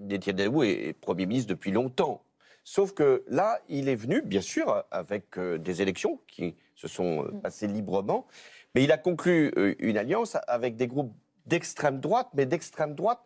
[0.00, 2.22] Netanyahu est Premier ministre depuis longtemps.
[2.62, 7.40] Sauf que là, il est venu, bien sûr, avec des élections qui se sont mm.
[7.40, 8.26] passées librement,
[8.74, 11.14] mais il a conclu une alliance avec des groupes
[11.46, 13.20] d'extrême droite, mais d'extrême droite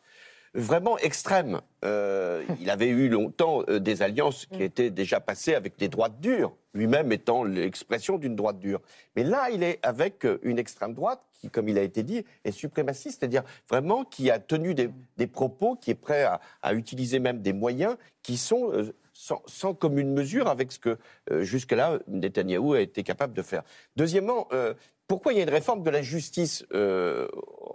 [0.54, 1.60] vraiment extrême.
[1.84, 4.62] Euh, il avait eu longtemps euh, des alliances qui mm.
[4.62, 8.80] étaient déjà passées avec des droites dures, lui-même étant l'expression d'une droite dure.
[9.16, 12.24] Mais là, il est avec euh, une extrême droite qui, comme il a été dit,
[12.44, 16.24] est suprémaciste, c'est-à-dire vraiment qui a tenu des, propos, qui est prêt
[16.62, 18.70] à, utiliser même des moyens qui sont
[19.12, 20.98] sans, sans, commune mesure avec ce que
[21.40, 23.64] jusque-là Netanyahou a été capable de faire.
[23.96, 24.46] Deuxièmement,
[25.06, 27.28] pourquoi il y a une réforme de la justice euh,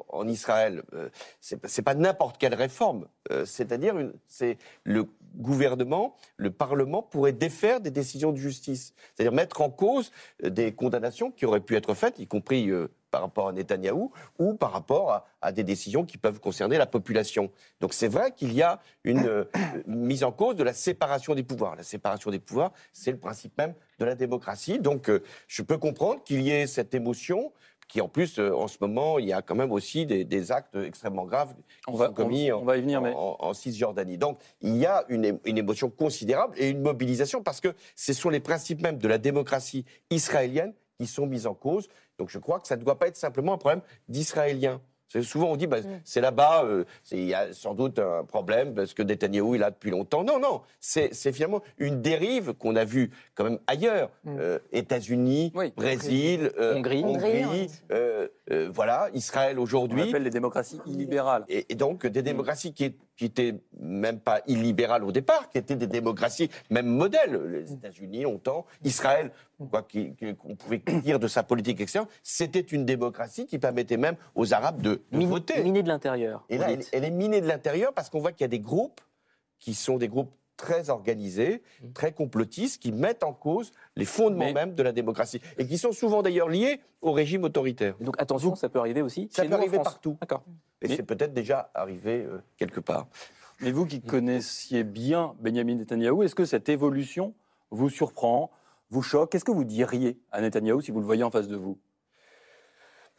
[0.09, 0.83] en Israël?
[0.93, 1.09] Euh,
[1.39, 3.07] C'est pas n'importe quelle réforme.
[3.31, 3.95] Euh, c'est-à-dire,
[4.27, 8.93] c'est le gouvernement, le Parlement pourrait défaire des décisions de justice.
[9.13, 10.11] C'est-à-dire mettre en cause
[10.43, 12.71] des condamnations qui auraient pu être faites, y compris
[13.11, 17.51] par rapport à Netanyahou ou par rapport à, des décisions qui peuvent concerner la population.
[17.79, 19.45] Donc c'est vrai qu'il y a une euh,
[19.87, 21.75] mise en cause de la séparation des pouvoirs.
[21.75, 24.79] La séparation des pouvoirs, c'est le principe même de la démocratie.
[24.79, 27.53] Donc euh, je peux comprendre qu'il y ait cette émotion
[27.87, 30.75] qui en plus, euh, en ce moment, il y a quand même aussi des, actes
[30.75, 34.17] extrêmement graves qui on va, sont commis on, en, va y venir, en, Cisjordanie.
[34.17, 38.29] Donc, il y a une, une, émotion considérable et une mobilisation parce que ce sont
[38.29, 41.87] les principes même de la démocratie israélienne qui sont mis en cause.
[42.17, 44.81] Donc je crois que ça ne doit pas être simplement un problème d'Israéliens.
[45.07, 46.01] Souvent, on dit, bah, mm.
[46.03, 49.71] c'est là-bas, euh, il y a sans doute un problème parce que Netanyahu est là
[49.71, 50.23] depuis longtemps.
[50.23, 54.09] Non, non, c'est finalement une dérive qu'on a vue quand même ailleurs.
[54.23, 54.37] Mm.
[54.39, 57.69] Euh, États-Unis, Brésil, euh, Hongrie,
[58.49, 60.01] voilà, Israël aujourd'hui.
[60.03, 61.43] On appelle les démocraties illibérales.
[61.49, 65.87] Et, donc, des démocraties qui, qui étaient même pas illibérales au départ, qui étaient des
[65.87, 67.41] démocraties même modèles.
[67.51, 69.31] Les États-Unis, longtemps, Israël,
[69.69, 69.85] quoi
[70.39, 74.81] qu'on pouvait dire de sa politique extérieure, c'était une démocratie qui permettait même aux Arabes
[74.81, 75.63] de, voter.
[75.63, 76.45] Minée de l'intérieur.
[76.49, 79.01] Et là, elle, est minée de l'intérieur parce qu'on voit qu'il y a des groupes
[79.59, 81.91] qui sont des groupes très organisés, mmh.
[81.93, 85.91] très complotistes, qui mettent en cause les fondements même de la démocratie et qui sont
[85.91, 87.95] souvent d'ailleurs liés au régime autoritaire.
[88.01, 89.29] donc attention, ça peut arriver aussi.
[89.31, 90.17] Ça peut arriver partout.
[90.19, 90.43] D'accord.
[90.81, 93.07] Et c'est peut-être déjà arrivé euh, quelque part.
[93.61, 97.33] Mais vous qui connaissiez bien Benjamin Netanyahu, est-ce que cette évolution
[97.71, 98.51] vous surprend,
[98.89, 99.31] vous choque?
[99.31, 101.77] Qu'est-ce que vous diriez à Netanyahu si vous le voyez en face de vous?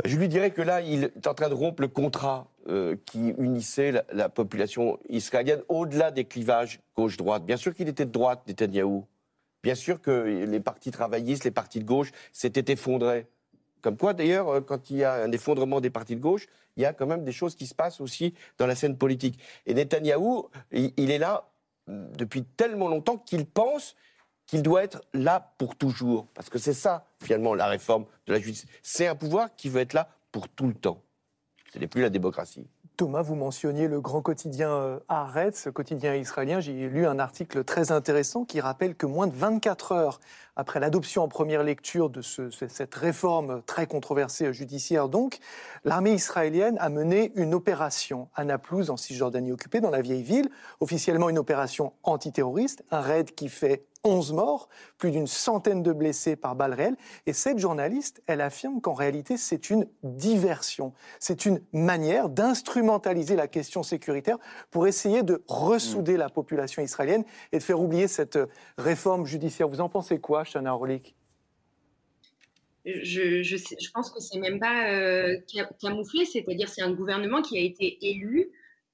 [0.04, 3.30] Je lui dirais que là, il est en train de rompre le contrat euh, qui
[3.38, 7.44] unissait la, population israélienne au-delà des clivages gauche-droite.
[7.44, 9.06] Bien sûr qu'il était de droite, Netanyahou.
[9.62, 13.26] Bien sûr que les partis travaillistes, les partis de gauche s'étaient effondrés.
[13.82, 16.82] Comme quoi, d'ailleurs, euh, quand il y a un effondrement des partis de gauche, il
[16.82, 19.40] y a quand même des choses qui se passent aussi dans la scène politique.
[19.66, 21.48] Et Netanyahou, il, est là
[21.88, 23.96] mm, depuis tellement longtemps qu'il pense
[24.48, 26.26] qu'il doit être là pour toujours.
[26.34, 28.66] Parce que c'est ça, finalement, la réforme de la justice.
[28.82, 31.00] C'est un pouvoir qui veut être là pour tout le temps.
[31.72, 32.66] Ce n'est plus la démocratie.
[32.96, 36.58] Thomas, vous mentionniez le grand quotidien euh, Haaretz, ce quotidien israélien.
[36.58, 40.20] J'ai lu un article très intéressant qui rappelle que moins de 24 heures
[40.56, 45.38] après l'adoption en première lecture de cette réforme très controversée judiciaire, donc,
[45.84, 50.50] l'armée israélienne a mené une opération à Naplouse, en Cisjordanie occupée, dans la vieille ville,
[50.80, 56.36] officiellement une opération antiterroriste, un raid qui fait 11 morts, plus d'une centaine de blessés
[56.36, 56.96] par balles réelles.
[57.26, 60.92] Et cette journaliste, elle affirme qu'en réalité, c'est une diversion.
[61.20, 64.38] C'est une manière d'instrumentaliser la question sécuritaire
[64.70, 68.38] pour essayer de ressouder la population israélienne et de faire oublier cette
[68.76, 69.68] réforme judiciaire.
[69.68, 71.14] Vous en pensez quoi, Shana Orlik?
[72.84, 75.36] Je, je, pense que c'est même pas euh,
[75.80, 78.50] camouflé, c'est-à-dire c'est un gouvernement qui a été élu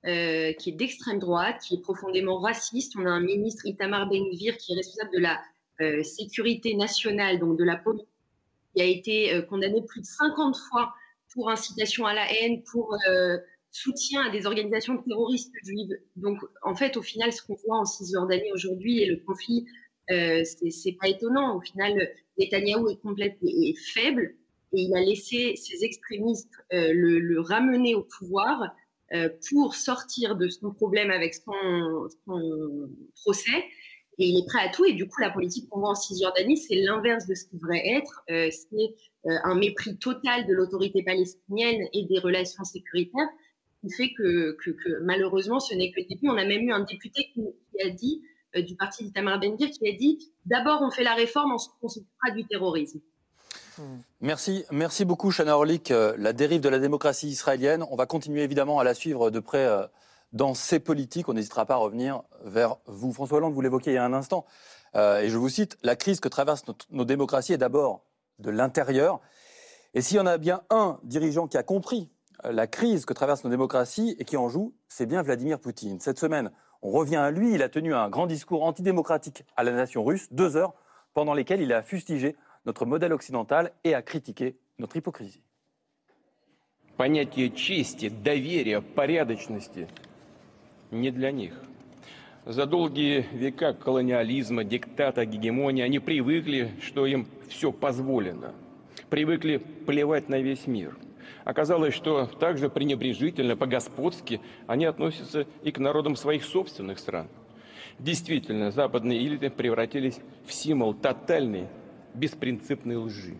[0.07, 2.93] euh, qui est d'extrême droite, qui est profondément raciste.
[2.95, 5.41] On a un ministre, Itamar Ben-Gvir, qui est responsable de la
[5.81, 8.05] euh, sécurité nationale, donc de la police,
[8.75, 10.93] qui a été euh, condamné plus de 50 fois
[11.33, 12.95] pour incitation à la haine, pour
[13.73, 15.99] soutien à des organisations terroristes juives.
[16.17, 19.67] Donc, en fait, au final, ce qu'on voit en Cisjordanie aujourd'hui et le conflit,
[20.07, 21.57] c'est pas étonnant.
[21.57, 23.51] Au final, Netanyahou est complètement
[23.95, 24.37] faible
[24.75, 28.77] et il a laissé ses extrémistes le, ramener au pouvoir
[29.51, 32.09] pour sortir de son problème avec son,
[33.23, 33.65] procès.
[34.19, 34.85] Et il est prêt à tout.
[34.85, 37.83] Et du coup, la politique qu'on voit en Cisjordanie, c'est l'inverse de ce qui devrait
[37.85, 38.23] être.
[38.31, 38.95] Euh, c'est
[39.27, 43.29] euh, un mépris total de l'autorité palestinienne et des relations sécuritaires
[43.81, 44.57] qui fait que,
[45.03, 46.29] malheureusement, ce n'est que le début.
[46.29, 47.43] On a même eu un député qui,
[47.85, 48.23] a dit,
[48.57, 52.31] du parti d'Itamar Ben-Gvir, qui a dit d'abord on fait la réforme, ensuite on s'occupera
[52.31, 53.01] du terrorisme.
[54.21, 55.91] Merci, merci beaucoup, Shana Orlik.
[55.91, 59.41] Euh, la dérive de la démocratie israélienne, on va continuer évidemment à la suivre de
[59.41, 59.87] près, euh,
[60.33, 61.29] dans ces politiques.
[61.29, 63.13] On n'hésitera pas à revenir vers vous.
[63.13, 64.47] François Hollande, vous l'évoquiez il y a un instant,
[64.97, 68.05] euh, et je vous cite, la crise que traversent nos démocraties est d'abord
[68.39, 69.21] de l'intérieur.
[69.95, 72.11] Et s'il y en a bien un dirigeant qui a compris
[72.43, 76.01] la crise que traversent nos démocraties et qui en joue, c'est bien Vladimir Poutine.
[76.01, 76.51] Cette semaine,
[76.83, 77.55] on revient à lui.
[77.55, 80.75] Il a tenu un grand discours antidémocratique à la nation russe, deux heures,
[81.15, 85.43] pendant lesquelles il a fustigé notre modèle occidental et a critiqué notre hypocrisie.
[86.97, 89.89] Понятие чести, доверия, порядочности
[90.93, 91.55] не для них.
[92.47, 98.53] За долгие века колониализма, диктата, гегемонии они привыкли, что им все позволено.
[99.11, 100.97] Привыкли плевать на весь мир.
[101.45, 107.29] Оказалось, что также пренебрежительно, по-господски они относятся и к народам своих собственных стран.
[107.99, 111.69] Действительно, западные элиты превратились в символ тотальной,
[112.16, 113.36] беспринципной лжи.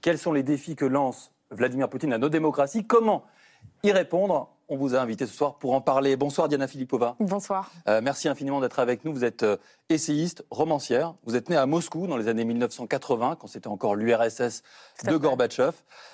[0.00, 3.24] Quels sont les défis que lance Vladimir Poutine à nos démocraties Comment
[3.82, 6.16] y répondre On vous a invité ce soir pour en parler.
[6.16, 7.16] Bonsoir Diana Filipova.
[7.20, 7.72] Bonsoir.
[7.88, 9.12] Euh, merci infiniment d'être avec nous.
[9.12, 9.56] Vous êtes euh,
[9.88, 11.14] essayiste, romancière.
[11.24, 14.62] Vous êtes née à Moscou dans les années 1980, quand c'était encore l'URSS
[14.98, 15.18] Tout à de fait.
[15.22, 15.72] Gorbatchev,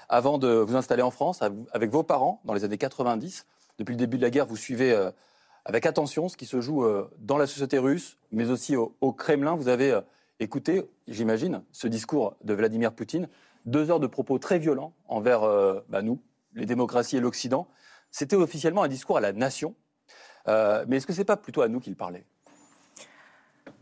[0.09, 3.45] avant de vous installer en France av- avec vos parents dans les années 90.
[3.79, 5.11] Depuis le début de la guerre, vous suivez euh,
[5.65, 9.13] avec attention ce qui se joue euh, dans la société russe, mais aussi au, au
[9.13, 9.57] Kremlin.
[9.57, 10.01] Vous avez euh,
[10.40, 13.28] écouté, j'imagine, ce discours de Vladimir Poutine.
[13.66, 16.22] Deux heures de propos très violents envers euh, bah, nous,
[16.54, 17.68] les démocraties et l'Occident.
[18.12, 19.76] C'était officiellement un discours à la nation.
[20.48, 22.26] Euh, mais est-ce que c'est pas plutôt à nous qu'il parlait?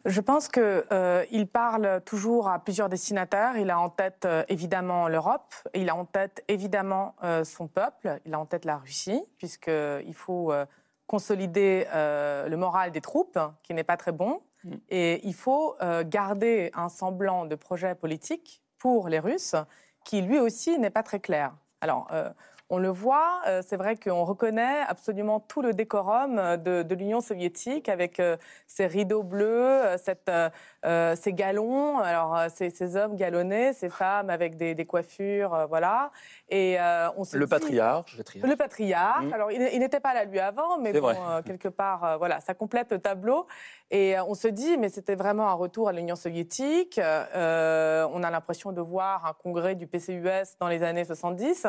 [0.05, 3.57] Je pense qu'il parle toujours à plusieurs destinataires.
[3.57, 8.19] Il a en tête euh, évidemment l'Europe, il a en tête évidemment euh, son peuple,
[8.25, 10.65] il a en tête la Russie, puisqu'il faut euh,
[11.07, 14.41] consolider euh, le moral des troupes, qui n'est pas très bon.
[14.67, 14.75] Mm.
[14.89, 19.55] Et il faut euh, garder un semblant de projet politique pour les Russes,
[20.03, 21.53] qui lui aussi n'est pas très clair.
[21.81, 22.29] Alors, euh,
[22.69, 26.95] on le voit, euh, c'est vrai qu'on reconnaît absolument tout le décorum euh, de, de
[26.95, 28.35] l'Union soviétique avec euh,
[28.67, 29.45] ces rideaux bleus,
[29.85, 30.49] euh, cette, euh,
[30.85, 35.53] euh, ces galons, alors euh, ces, ces hommes galonnés, ces femmes avec des, des coiffures,
[35.53, 36.11] euh, voilà.
[36.49, 38.17] Et euh, on se Le dit- patriarche.
[38.35, 39.25] le patriarche.
[39.25, 39.33] Mm.
[39.33, 42.41] Alors, il, il n'était pas là lui avant, mais bon, euh, quelque part, euh, voilà,
[42.41, 43.47] ça complète le tableau.
[43.91, 46.99] Et euh, on se dit, mais c'était vraiment un retour à l'Union soviétique.
[46.99, 51.67] Euh, on a l'impression de voir un congrès du PCUS dans les années 70.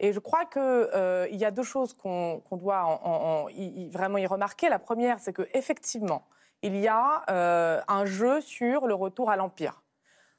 [0.00, 3.84] Et je crois qu'il euh, y a deux choses qu'on doit en- en- en- y-
[3.84, 4.68] y- vraiment y remarquer.
[4.68, 6.22] La première, c'est qu'effectivement,
[6.62, 9.80] il y a euh, un jeu sur le retour à l'Empire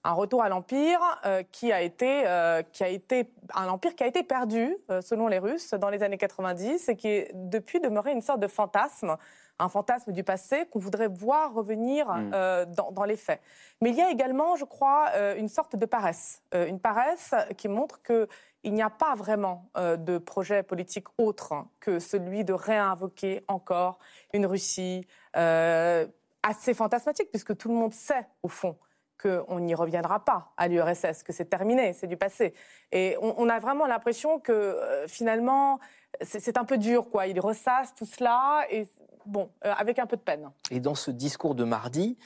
[0.07, 2.25] un retour à l'empire euh, qui a été
[2.71, 6.19] qui a été un empire qui a été perdu selon les Russes dans les années
[6.19, 9.17] 90 et qui est depuis demeuré une sorte de fantasme
[9.57, 12.31] un fantasme du passé qu'on voudrait voir revenir Mm.
[12.35, 13.41] euh, dans, dans les faits.
[13.81, 17.33] Mais il y a également, je crois, euh, une sorte de paresse, Euh, une paresse
[17.57, 18.27] qui montre que
[18.65, 23.99] il n'y a pas vraiment euh, de projet politique autre que celui de réinvoquer encore
[24.33, 26.05] une Russie euh,
[26.43, 28.75] assez fantasmatique, puisque tout le monde sait, au fond,
[29.21, 32.53] qu'on n'y reviendra pas à l'URSS, que c'est terminé, c'est du passé.
[32.91, 35.79] Et on, a vraiment l'impression que euh, finalement,
[36.21, 37.27] c'est un peu dur, quoi.
[37.27, 38.87] Il ressasse tout cela, et
[39.25, 40.51] bon, avec un peu de peine.
[40.71, 42.17] Et dans ce discours de mardi,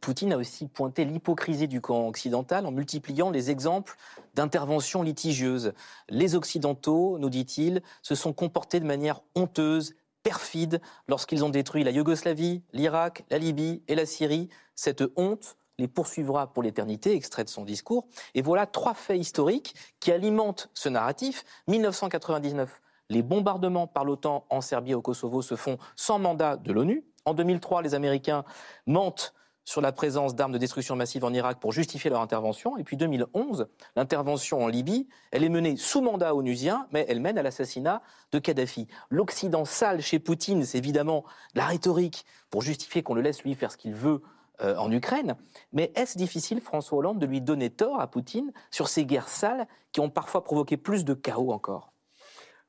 [0.00, 3.96] Poutine a aussi pointé l'hypocrisie du camp occidental en multipliant les exemples
[4.34, 5.72] d'interventions litigieuses.
[6.08, 11.90] Les Occidentaux, nous dit-il, se sont comportés de manière honteuse, perfide, lorsqu'ils ont détruit la
[11.90, 14.48] Yougoslavie, l'Irak, la Libye et la Syrie.
[14.76, 18.06] Cette honte les poursuivra pour l'éternité, extrait de son discours.
[18.34, 21.44] Et voilà trois faits historiques qui alimentent ce narratif.
[21.66, 26.72] 1999, les bombardements par l'OTAN en Serbie et au Kosovo se font sans mandat de
[26.72, 27.04] l'ONU.
[27.24, 28.44] En 2003, les Américains
[28.86, 32.76] mentent sur la présence d'armes de destruction massive en Irak pour justifier leur intervention.
[32.76, 37.38] Et puis 2011, l'intervention en Libye, elle est menée sous mandat onusien, mais elle mène
[37.38, 38.86] à l'assassinat de Kadhafi.
[39.10, 41.24] L'Occident sale chez Poutine, c'est évidemment
[41.54, 44.22] la rhétorique pour justifier qu'on le laisse lui faire ce qu'il veut
[44.60, 45.34] euh, en Ukraine.
[45.72, 49.66] Mais est-ce difficile, François Hollande, de lui donner tort à Poutine sur ces guerres sales
[49.92, 51.92] qui ont parfois provoqué plus de chaos encore?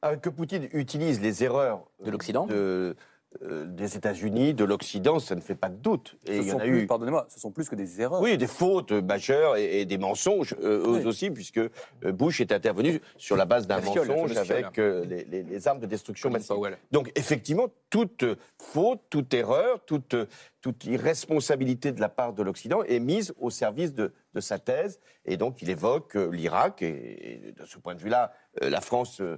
[0.03, 2.95] Euh, que Poutine utilise les erreurs De l'Occident de,
[3.43, 6.15] des États-Unis, de l'Occident, ça ne fait pas de doute.
[6.28, 6.88] Et il y en a plus, eu.
[6.88, 8.21] pardonnez-moi, ce sont plus que des erreurs.
[8.21, 11.69] Oui, des fautes majeures et, et des mensonges, euh, eux aussi, puisque euh,
[12.12, 14.38] Bush est intervenu sur la base d'un mensonge fiole.
[14.52, 16.56] avec euh, les, les- les armes de destruction massive.
[16.91, 20.26] Donc, effectivement, toute euh, faute, toute erreur, toute, euh,
[20.65, 24.99] toute irresponsabilité de la part de l'Occident est mise au service de, de sa thèse.
[25.23, 26.82] Et donc, il évoque euh, l'Irak.
[26.82, 29.38] Et, et de ce point de vue-là, euh, la France euh,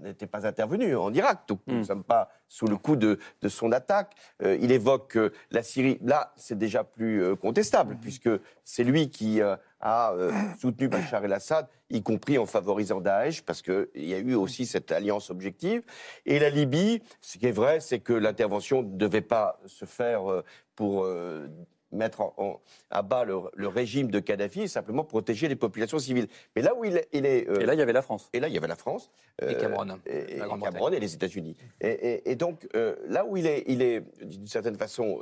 [0.00, 1.40] n'était pas intervenue en Irak.
[1.46, 4.14] Donc, nous ne sommes pas sous le coup de, de son attaque.
[4.42, 5.18] Il évoque
[5.50, 5.98] la Syrie.
[6.00, 8.30] Là, c'est déjà plus contestable, puisque
[8.64, 9.40] c'est lui qui
[9.82, 14.34] a euh, soutenu Bachar el-Assad, y compris en favorisant Daesh, parce qu'il y a eu
[14.34, 15.82] aussi cette alliance objective.
[16.24, 20.30] Et la Libye, ce qui est vrai, c'est que l'intervention ne devait pas se faire
[20.30, 20.44] euh,
[20.76, 21.48] pour euh,
[21.92, 26.26] mettre en- en- à bas le, le régime de Kadhafi, simplement protéger les populations civiles.
[26.56, 27.08] Mais là où il est...
[27.12, 28.28] il est, euh, Et là, il y avait la France.
[28.32, 29.10] et là, il y avait la France.
[29.40, 30.72] Et euh, Cameroun, et, et Grande-Bretagne.
[30.72, 31.56] Cameroun et les États-Unis.
[31.80, 35.20] Et, et- et donc, euh, là où il est, il est d'une certaine façon,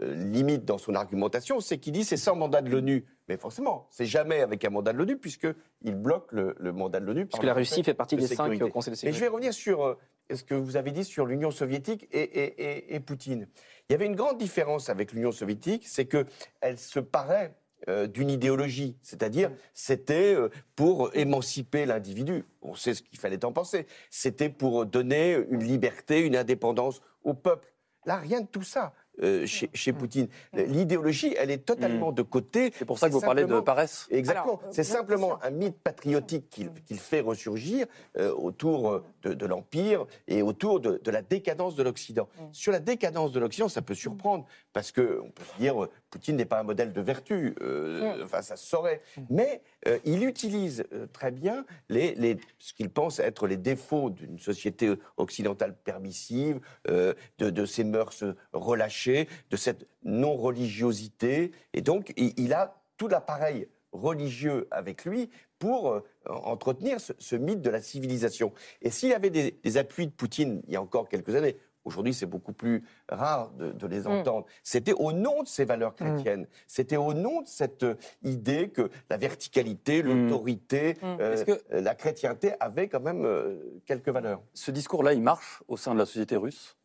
[0.00, 3.04] limite dans son argumentation, c'est qu'il dit c'est sans mandat de l'ONU.
[3.28, 7.06] Mais forcément, c'est jamais avec un mandat de l'ONU, puisqu'il bloque le, le mandat de
[7.06, 7.24] l'ONU.
[7.24, 8.64] Parce par que la Russie fait partie de des cinq sécurité.
[8.64, 9.20] au Conseil de Mais je sécurité.
[9.24, 9.96] vais revenir sur
[10.32, 13.46] ce que vous avez dit sur l'Union soviétique et, Poutine.
[13.88, 16.26] Il y avait une grande différence avec l'Union soviétique, c'est que
[16.60, 17.54] elle se paraît
[17.88, 22.44] euh, d'une idéologie, c'est-à dire c'était euh, pour émanciper l'individu.
[22.62, 23.86] On sait ce qu'il fallait en penser.
[24.08, 27.74] C'était pour donner une liberté, une indépendance au peuple.
[28.06, 28.94] Là, rien de tout ça.
[29.22, 30.28] Euh, chez, chez Poutine.
[30.52, 32.72] L'idéologie, elle est totalement de côté.
[32.76, 34.06] C'est pour ça que vous parlez de paresse.
[34.10, 34.60] Exactement.
[34.64, 37.86] Euh, c'est simplement un mythe patriotique qu'il fait ressurgir
[38.18, 42.28] euh, autour de, de l'Empire et autour de, de la décadence de l'Occident.
[42.38, 42.42] Mm.
[42.52, 46.36] Sur la décadence de l'Occident, ça peut surprendre, parce que on peut se dire, Poutine
[46.36, 48.22] n'est pas un modèle de vertu, euh, Mm.
[48.24, 49.00] enfin ça se saurait.
[49.30, 54.10] Mais euh, il utilise euh, très bien les, les- ce qu'il pense être les défauts
[54.10, 58.22] d'une société occidentale permissive, de, de ses mœurs
[58.52, 61.52] relâchées, de cette non-religiosité.
[61.72, 67.62] Et donc, il, il a tout l'appareil religieux avec lui pour entretenir ce, ce mythe
[67.62, 68.52] de la civilisation.
[68.82, 71.56] Et s'il y avait des, des appuis de Poutine il y a encore quelques années,
[71.84, 75.94] aujourd'hui c'est beaucoup plus rare de, de les entendre, c'était au nom de ces valeurs
[75.94, 81.80] chrétiennes, c'était au nom de cette euh, idée que la verticalité, l'autorité, euh, que- euh,
[81.80, 83.56] la chrétienté avaient quand même euh,
[83.86, 84.40] quelques valeurs.
[84.54, 86.76] Ce discours-là, il marche au sein de la société russe?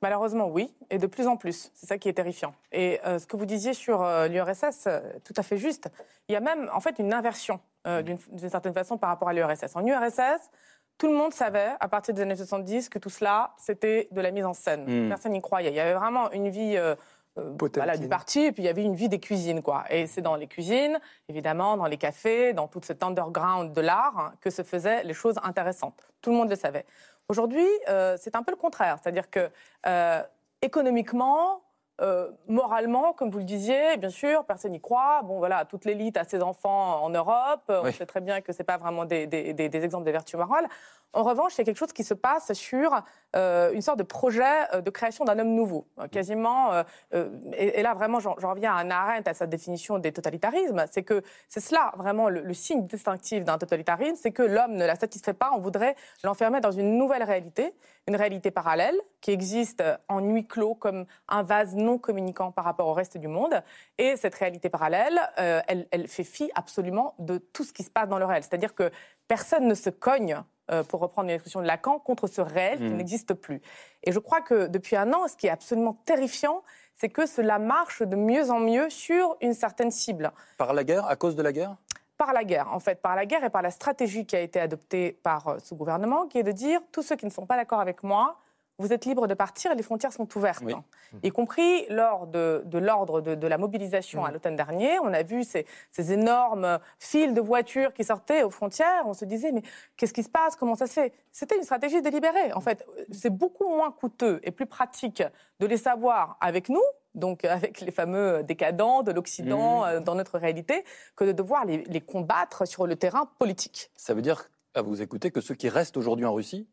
[0.00, 1.72] Malheureusement, oui, et de plus en plus.
[1.74, 2.54] C'est ça qui est terrifiant.
[2.70, 5.88] Et euh, ce que vous disiez sur euh, l'URSS, euh, tout à fait juste.
[6.28, 7.58] Il y a même, en fait, une inversion,
[7.88, 9.74] euh, d'une d'une certaine façon, par rapport à l'URSS.
[9.74, 10.50] En URSS,
[10.98, 14.30] tout le monde savait, à partir des années 70, que tout cela, c'était de la
[14.30, 15.06] mise en scène.
[15.06, 15.08] Mm.
[15.08, 15.70] Personne n'y croyait.
[15.70, 16.76] Il y avait vraiment une vie...
[16.76, 16.94] euh,
[17.38, 19.84] euh, voilà, du parti, et puis il y avait une vie des cuisines, quoi.
[19.90, 24.18] Et c'est dans les cuisines, évidemment, dans les cafés, dans tout cet underground de l'art,
[24.18, 26.08] hein, que se faisaient les choses intéressantes.
[26.20, 26.84] Tout le monde le savait.
[27.28, 28.96] Aujourd'hui, euh, c'est un peu le contraire.
[29.02, 29.50] C'est-à-dire que
[29.86, 30.22] euh,
[30.62, 31.62] économiquement,
[32.00, 35.22] euh, moralement, comme vous le disiez, bien sûr, personne n'y croit.
[35.24, 37.62] Bon, voilà, toute l'élite a ses enfants en Europe.
[37.68, 40.10] On sait très bien que ce n'est pas vraiment des, des- des- des exemples de
[40.12, 40.66] vertu morale.
[41.14, 43.02] En revanche, il y a quelque chose qui se passe sur
[43.34, 44.44] euh, une sorte de projet
[44.74, 45.86] euh, de création d'un homme nouveau.
[45.98, 46.82] Euh, Quasiment, euh,
[47.14, 50.84] euh, et, et là vraiment, j'en reviens à Hannah Arendt, à sa définition des totalitarismes,
[50.90, 54.84] c'est que c'est cela vraiment le, le signe distinctif d'un totalitarisme, c'est que l'homme ne
[54.84, 57.74] la satisfait pas, on voudrait l'enfermer dans une nouvelle réalité,
[58.06, 62.86] une réalité parallèle qui existe en huis clos comme un vase non communicant par rapport
[62.86, 63.62] au reste du monde.
[63.98, 67.90] Et cette réalité parallèle, euh, elle, elle fait fi absolument de tout ce qui se
[67.90, 68.42] passe dans le réel.
[68.42, 68.90] C'est-à-dire que
[69.26, 72.84] personne ne se cogne, euh, pour reprendre une expression de Lacan, contre ce réel qui
[72.84, 72.96] Mhm.
[72.96, 73.60] n'existe plus.
[74.04, 76.62] Et je crois que depuis un an, ce qui est absolument terrifiant,
[76.96, 81.06] c'est que cela marche de mieux en mieux sur une certaine cible Par la guerre
[81.06, 81.76] À cause de la guerre?
[82.16, 84.58] Par la guerre, en fait, par la guerre et par la stratégie qui a été
[84.58, 87.54] adoptée par euh, ce gouvernement, qui est de dire tous ceux qui ne sont pas
[87.56, 88.36] d'accord avec moi,
[88.78, 90.62] vous êtes libres de partir et les frontières sont ouvertes.
[90.64, 90.72] Oui.
[90.72, 90.84] hein.
[91.22, 95.22] Y compris lors de, de l'ordre de, de la mobilisation à l'automne dernier, on a
[95.22, 99.02] vu ces, ces énormes files de voitures qui sortaient aux frontières.
[99.06, 99.62] On se disait, mais
[99.96, 100.54] qu'est-ce qui se passe?
[100.56, 101.12] Comment ça se fait?
[101.32, 102.52] C'était une stratégie délibérée.
[102.52, 105.22] En fait, c'est beaucoup moins coûteux et plus pratique
[105.60, 106.82] de les savoir avec nous,
[107.14, 110.84] donc avec les fameux décadents de l'Occident euh, dans notre réalité,
[111.16, 113.90] que de devoir les, les combattre sur le terrain politique.
[113.96, 116.68] Ça veut dire, à vous écouter, que ceux qui restent aujourd'hui en Russie,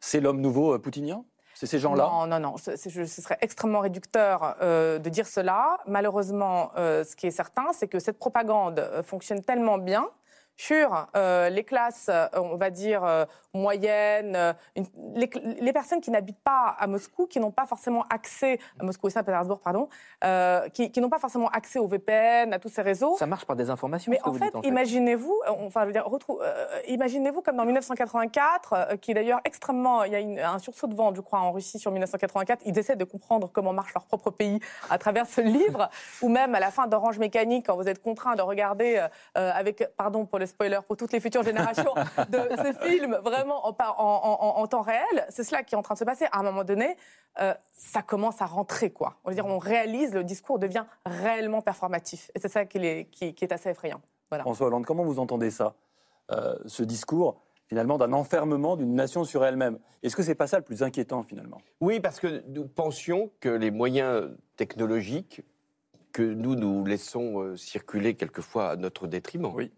[0.00, 1.24] c'est l'homme nouveau euh, poutinien
[1.54, 2.08] C'est ces gens-là?
[2.10, 2.56] Non, non, non.
[2.56, 5.78] Ce, serait extrêmement réducteur euh, de dire cela.
[5.86, 10.08] Malheureusement, euh, ce qui est certain, c'est que cette propagande euh, fonctionne tellement bien
[10.56, 13.24] sur euh, les classes, euh, on va dire, euh,
[13.54, 15.28] moyennes, une- les,
[15.60, 19.10] les personnes qui n'habitent pas à Moscou, qui n'ont pas forcément accès à Moscou et
[19.10, 19.88] Saint-Pétersbourg, pardon,
[20.24, 23.16] euh, qui, qui n'ont pas forcément accès au VPN, à tous ces réseaux.
[23.18, 24.68] Ça marche par des informations, Mais ce que en vous fait, dites, en fait.
[24.68, 26.40] imaginez-vous, enfin, je veux dire, retrou-
[26.88, 30.86] imaginez-vous comme dans 1984, euh, qui est d'ailleurs extrêmement, il y a une- un sursaut
[30.86, 32.62] de vente, je crois, en Russie sur 1984.
[32.66, 35.88] Ils essaient de comprendre comment marche leur propre pays à travers ce livre,
[36.22, 40.26] ou même à la fin d'Orange Mécanique, quand vous êtes contraint de regarder avec, pardon
[40.26, 41.94] pour le spoiler, pour toutes les futures générations,
[42.28, 45.26] de ce film vraiment en, par- en- en- en temps réel.
[45.30, 46.26] C'est cela qui est en train de se passer.
[46.32, 46.96] À un moment donné,
[47.40, 49.16] euh, ça commence à rentrer, quoi.
[49.24, 52.30] On veut dire, on réalise, le discours devient réellement performatif.
[52.34, 54.00] Et c'est ça qui est, qui- qui est assez effrayant.
[54.30, 54.42] Voilà.
[54.44, 55.74] François Hollande, comment vous entendez ça
[56.30, 59.78] Euh, Ce discours, finalement, d'un enfermement d'une nation sur elle-même?
[60.02, 61.60] Est-ce que c'est pas ça le plus inquiétant, finalement?
[61.80, 65.42] Oui, parce que nous pensions que les moyens technologiques
[66.12, 69.52] que nous, nous laissons euh, circuler quelquefois à notre détriment.
[69.54, 69.72] Oui.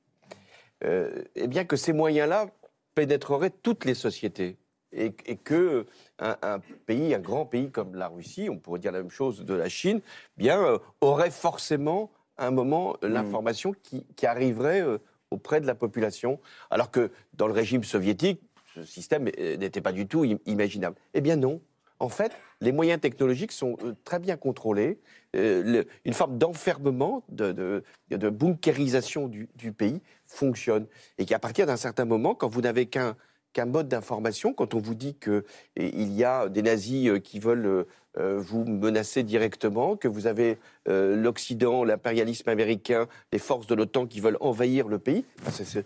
[0.85, 2.51] Euh, eh bien que ces moyens-là
[2.95, 4.57] pénétreraient toutes les sociétés.
[4.93, 5.85] Et, et que
[6.19, 9.45] un, un pays, un grand pays comme la Russie, on pourrait dire la même chose
[9.45, 10.01] de la Chine,
[10.37, 14.85] bien euh, aurait forcément à un moment euh, l'information qui, qui arriverait
[15.31, 18.41] auprès de la population, alors que dans le régime soviétique,
[18.75, 20.97] ce système n'était pas du tout im- imaginable.
[21.15, 21.61] Eh bien non.
[21.99, 24.99] En fait, les moyens technologiques sont euh, très bien contrôlés.
[25.35, 30.87] Euh, une forme d'enfermement, de, bunkérisation du, du pays fonctionne.
[31.19, 33.17] Et qu'à partir d'un certain moment, quand vous n'avez qu'un
[33.57, 37.65] qu'un mode d'information, quand on vous dit qu'il y a des nazis euh, qui veulent
[37.65, 37.85] euh,
[38.19, 44.21] euh, vous menacer directement, que vous avez l'Occident, l'impérialisme américain, les forces de l'OTAN qui
[44.21, 45.81] veulent envahir le pays, c'est ce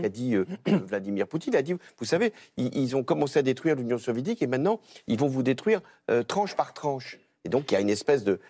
[0.00, 0.34] qu'a dit
[0.66, 1.52] Vladimir Poutine.
[1.52, 4.80] Il a dit, vous savez, ils, ils ont commencé à détruire l'Union soviétique et maintenant,
[5.06, 7.18] ils vont vous détruire euh, tranche par tranche.
[7.46, 8.40] Et donc, il y a une espèce de,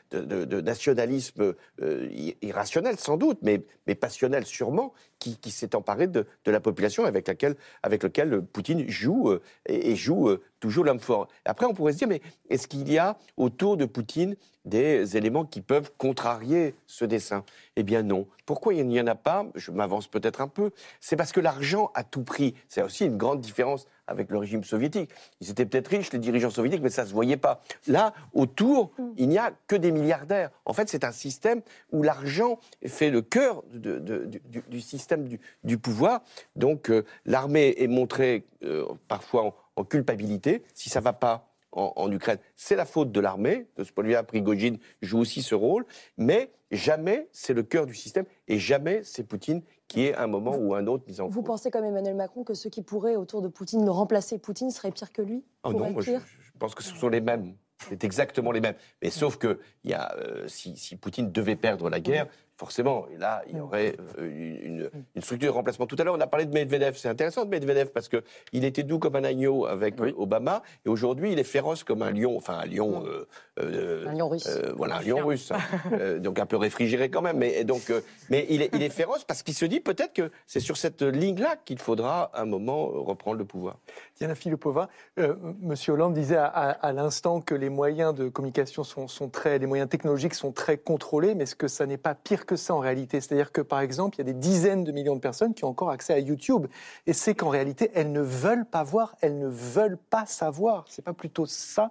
[0.62, 2.08] nationalisme euh,
[2.40, 3.60] irrationnel, sans doute, mais,
[3.94, 9.42] passionnel sûrement, qui, s'est emparé de, la population avec, laquelle, avec lequel Poutine joue euh,
[9.66, 11.28] et, joue euh, toujours l'homme fort.
[11.44, 14.34] Après, on pourrait se dire, mais est-ce qu'il y a autour de Poutine
[14.64, 17.44] des éléments qui peuvent contrarier ce dessin?
[17.76, 18.26] Eh bien non.
[18.46, 19.44] Pourquoi il n'y en a pas?
[19.56, 20.70] Je m'avance peut-être un peu.
[21.00, 22.54] C'est parce que l'argent a tout pris.
[22.68, 25.10] C'est aussi une grande différence avec le régime soviétique.
[25.40, 27.62] Ils étaient peut-être riches, les dirigeants soviétiques, mais ça ne se voyait pas.
[27.86, 30.50] Là, autour, il n'y a que des milliardaires.
[30.64, 34.80] En fait, c'est un système où l'argent fait le cœur de- de- du, du- du
[34.80, 36.22] système du, du pouvoir.
[36.54, 40.62] Donc, euh, l'armée est montrée euh, parfois en, en culpabilité.
[40.74, 43.66] Si ça ne va pas en, en Ukraine, c'est la faute de l'armée.
[43.76, 45.84] De ce point de vue-là, Prigogine joue aussi ce rôle.
[46.16, 50.56] Mais jamais c'est le cœur du système et jamais c'est Poutine qui est un moment
[50.56, 51.46] ou un autre mis en Vous cause.
[51.46, 54.90] pensez comme Emmanuel Macron que ceux qui pourraient autour de Poutine le remplacer Poutine seraient
[54.90, 57.54] pires que lui Oh non, moi, je, pire je pense que ce sont les mêmes.
[57.88, 58.74] C'est exactement les mêmes.
[59.02, 62.26] Mais sauf que il y a, euh, si, si Poutine devait perdre la guerre,
[62.58, 64.26] forcément, et là, il y aurait euh,
[64.64, 65.86] une, une structure de remplacement.
[65.86, 66.96] Tout à l'heure, on a parlé de Medvedev.
[66.96, 70.14] C'est intéressant de Medvedev parce que il était doux comme un agneau avec Oui.
[70.16, 72.36] Obama, et aujourd'hui, il est féroce comme un lion.
[72.36, 73.04] Enfin, un lion.
[73.06, 73.26] euh,
[73.60, 74.46] euh, Un lion russe.
[74.48, 75.50] euh, voilà, un lion russe.
[75.52, 75.58] hein.
[75.92, 77.36] Euh, donc un peu réfrigéré quand même.
[77.38, 78.00] Mais, et donc, euh,
[78.30, 81.02] mais il, est, il est féroce parce qu'il se dit peut-être que c'est sur cette
[81.02, 83.76] ligne-là qu'il faudra un moment euh, reprendre le pouvoir.
[84.16, 84.88] Diana Filipova,
[85.18, 89.28] euh, Monsieur Hollande disait à, à- à l'instant que les moyens de communication sont, sont
[89.28, 92.56] très, les moyens technologiques sont très contrôlés, mais est-ce que ça n'est pas pire que
[92.56, 95.20] ça en réalité C'est-à-dire que par exemple, il y a des dizaines de millions de
[95.20, 96.66] personnes qui ont encore accès à YouTube,
[97.06, 100.86] et c'est qu'en réalité, elles ne veulent pas voir, elles ne veulent pas savoir.
[100.88, 101.90] C'est pas plutôt ça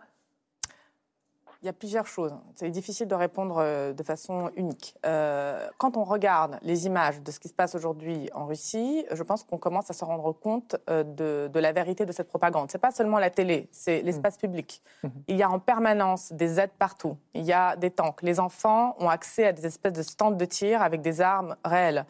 [1.65, 2.31] Il y a plusieurs choses.
[2.53, 4.95] C'est difficile de répondre euh, de façon unique.
[5.03, 9.23] Euh, quand on regarde les images de ce qui se passe aujourd'hui en Russie, je
[9.23, 12.69] pense qu'on commence à se rendre compte euh, de, de la vérité de cette propagande.
[12.69, 14.83] C'est pas seulement la télé, c'est l'espace public.
[15.27, 17.17] Il y a en permanence des aides partout.
[17.33, 18.21] Il y a des tanks.
[18.21, 22.05] Les enfants ont accès à des espèces de stands de tir avec des armes réelles.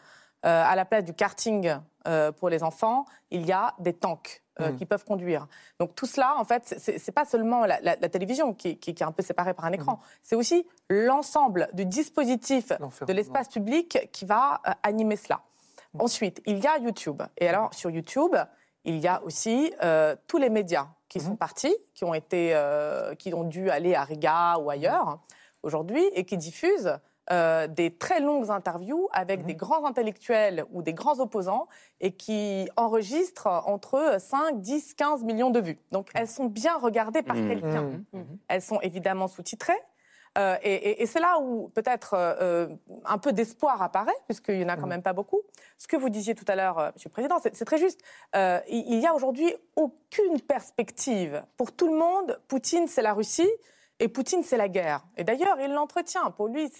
[0.46, 1.74] Euh, à la place du karting
[2.06, 4.76] euh, pour les enfants, il y a des tanks euh, Mhm.
[4.78, 5.48] qui peuvent conduire.
[5.80, 9.02] Donc tout cela, en fait, c'est pas seulement la, la- la télévision qui, qui- qui
[9.02, 12.72] est un peu séparée par un écran, c'est aussi l'ensemble du dispositif
[13.06, 15.40] de l'espace public qui va euh, animer cela.
[15.98, 17.22] Ensuite, il y a YouTube.
[17.38, 18.36] Et alors, sur YouTube,
[18.84, 22.54] il y a aussi euh, tous les médias qui sont partis, qui ont, été,
[23.18, 25.18] qui ont dû aller à Riga ou ailleurs
[25.62, 26.98] aujourd'hui et qui diffusent
[27.32, 31.66] euh, des très longues interviews avec des grands intellectuels ou des grands opposants
[32.00, 35.78] et qui enregistrent entre 5, 10, 15 millions de vues.
[35.92, 37.48] Donc elles sont bien regardées par Mmh.
[37.48, 37.90] quelqu'un.
[38.48, 39.72] Elles sont évidemment sous-titrées.
[40.38, 42.68] Euh, et et- et c'est là où peut-être euh,
[43.06, 45.40] un peu d'espoir apparaît, puisqu'il n'y en a quand même pas beaucoup.
[45.78, 48.00] Ce que vous disiez tout à l'heure, euh, Monsieur le Président, c'est c'est très juste.
[48.36, 51.42] Euh, il il y a aujourd'hui aucune perspective.
[51.56, 53.48] Pour tout le monde, Poutine, c'est la Russie.
[53.98, 55.06] Et Poutine, c'est la guerre.
[55.16, 56.30] Et d'ailleurs, il l'entretient.
[56.30, 56.70] Pour lui,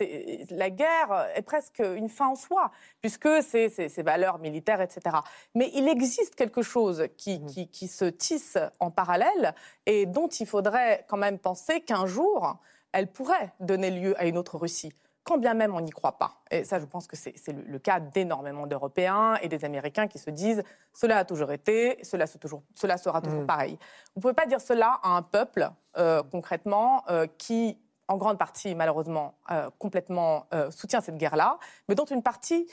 [0.50, 5.16] la guerre est presque une fin en soi, puisque c'est c'est ses valeurs militaires, etc.
[5.54, 9.54] Mais il existe quelque chose qui, qui, qui se tisse en parallèle
[9.86, 12.58] et dont il faudrait quand même penser qu'un jour,
[12.92, 14.92] elle pourrait donner lieu à une autre Russie.
[15.26, 16.40] Quand bien même on n'y croit pas.
[16.52, 20.18] Et ça, je pense que c'est le, le cas d'énormément d'Européens et des Américains qui
[20.18, 20.62] se disent
[20.92, 23.76] cela a toujours été, cela, se toujours, cela sera toujours pareil.
[24.14, 25.68] Vous ne pouvez pas dire cela à un peuple,
[25.98, 31.58] euh, concrètement, euh, qui, en grande partie, malheureusement, euh, complètement soutient cette guerre-là,
[31.88, 32.68] mais dont une partie,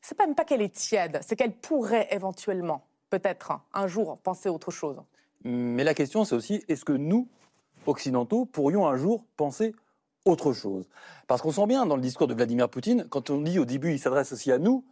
[0.00, 4.48] c'est pas même pas qu'elle est tiède, c'est qu'elle pourrait éventuellement, peut-être, un jour, penser
[4.48, 5.00] autre chose.
[5.44, 7.28] Mais la question, c'est aussi, est-ce que nous,
[7.86, 9.72] occidentaux, pourrions un jour penser
[10.25, 10.87] autre chose
[11.27, 13.91] Parce qu'on sent bien dans le discours de Vladimir Poutine, quand on dit au début,
[13.91, 14.85] il s'adresse aussi à nous,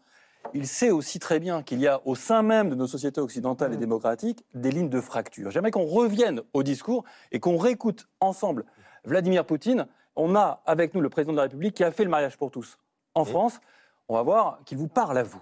[0.54, 3.74] il sait aussi très bien qu'il y a au sein même de nos sociétés occidentales
[3.74, 5.52] et démocratiques des lignes de fracture.
[5.52, 8.66] J'aimerais qu'on revienne au discours et qu'on réécoute ensemble
[9.04, 12.10] Vladimir Poutine On a avec nous le président de la République qui a fait le
[12.10, 12.78] mariage pour tous
[13.16, 13.62] en France.
[14.08, 15.42] On va voir qu'il vous parle à vous.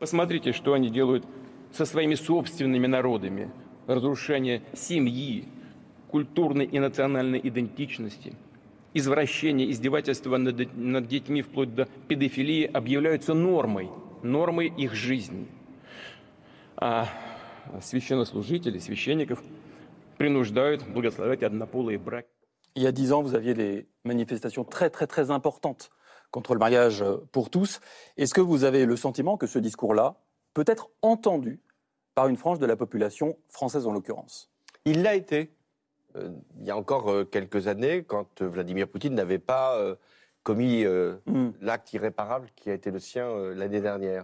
[0.00, 1.24] Посмотрите, что они делают
[1.70, 3.48] со своими собственными народами.
[3.86, 5.46] Разрушение семьи,
[6.10, 8.34] культурной и национальной идентичности,
[8.94, 13.90] извращение, издевательства над, над детьми вплоть до педофилии объявляются нормой,
[14.22, 15.46] нормой их жизни.
[16.76, 17.08] А
[17.80, 19.42] священнослужители, священников
[20.18, 22.28] принуждают благословлять однополые браки.
[22.74, 25.90] Il y a dix ans, vous aviez des manifestations très, très, très importantes
[26.30, 27.80] contre le mariage pour tous.
[28.16, 30.16] Est-ce que vous avez le sentiment que ce discours-là
[30.54, 31.60] peut être entendu
[32.14, 34.50] par une frange de la population française en l'occurrence
[34.84, 35.50] Il l'a été.
[36.15, 36.29] Euh,
[36.59, 39.77] il y a encore euh, quelques années, quand euh, Vladimir Poutine n'avait pas
[40.43, 41.49] commis Mm.
[41.59, 44.23] l'acte irréparable qui a été le sien l'année dernière.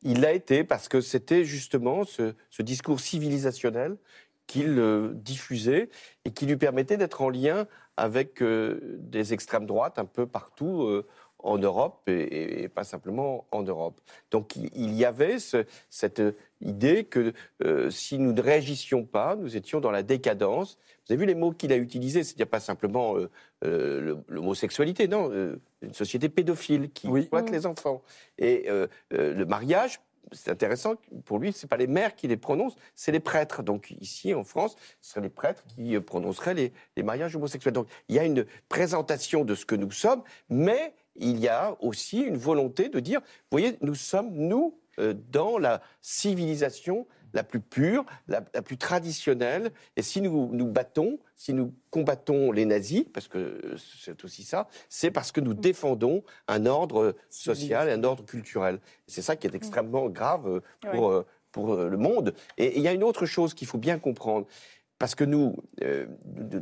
[0.00, 3.98] Il l'a été parce que c'était justement ce, ce discours civilisationnel
[4.46, 5.90] qu'il diffusait
[6.24, 7.66] et qui lui permettait d'être en lien
[7.98, 11.02] avec des extrêmes droites un peu partout
[11.44, 14.00] en Europe et, pas simplement en Europe.
[14.30, 16.22] Donc il, y avait ce- cette
[16.60, 17.32] idée que
[17.64, 20.78] euh, si nous ne réagissions pas, nous étions dans la décadence.
[21.06, 23.30] Vous avez vu les mots qu'il a utilisés, c'est-à-dire pas simplement euh,
[23.64, 27.20] euh, l'homosexualité, non, euh, une société pédophile qui Oui.
[27.20, 28.02] exploite les enfants.
[28.38, 30.00] Et euh, euh, le mariage,
[30.32, 33.64] c'est intéressant, pour lui, c'est pas les mères qui les prononcent, c'est les prêtres.
[33.64, 37.72] Donc ici, en France, ce seraient les prêtres qui prononceraient les, les mariages homosexuels.
[37.74, 41.76] Donc il y a une présentation de ce que nous sommes, mais il y a
[41.80, 47.44] aussi une volonté de dire, vous voyez, nous sommes, nous, euh, dans la civilisation la
[47.44, 49.70] plus pure, la, la plus traditionnelle.
[49.96, 54.68] Et si nous nous battons, si nous combattons les nazis, parce que c'est aussi ça,
[54.88, 58.80] c'est parce que nous défendons un ordre social et un ordre culturel.
[59.06, 62.34] C'est ça qui est extrêmement grave euh, pour, euh, pour le monde.
[62.58, 64.46] Et il y a une autre chose qu'il faut bien comprendre.
[65.00, 66.04] Parce que nous, euh,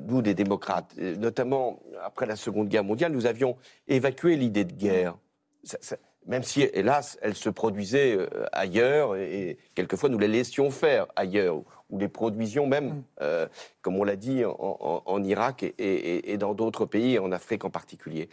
[0.07, 3.57] nous les démocrates, euh, notamment après la Seconde Guerre mondiale, nous avions
[3.89, 5.18] évacué l'idée de guerre.
[5.64, 10.28] Ça- ça- même si, hélas, elle se produisait euh, ailleurs, et, et quelquefois nous les
[10.28, 13.49] laissions faire ailleurs, ou, ou les produisions même, euh,
[13.82, 17.32] comme on l'a dit, en, en- en Irak et, et- et dans d'autres pays, en
[17.32, 18.28] Afrique en particulier.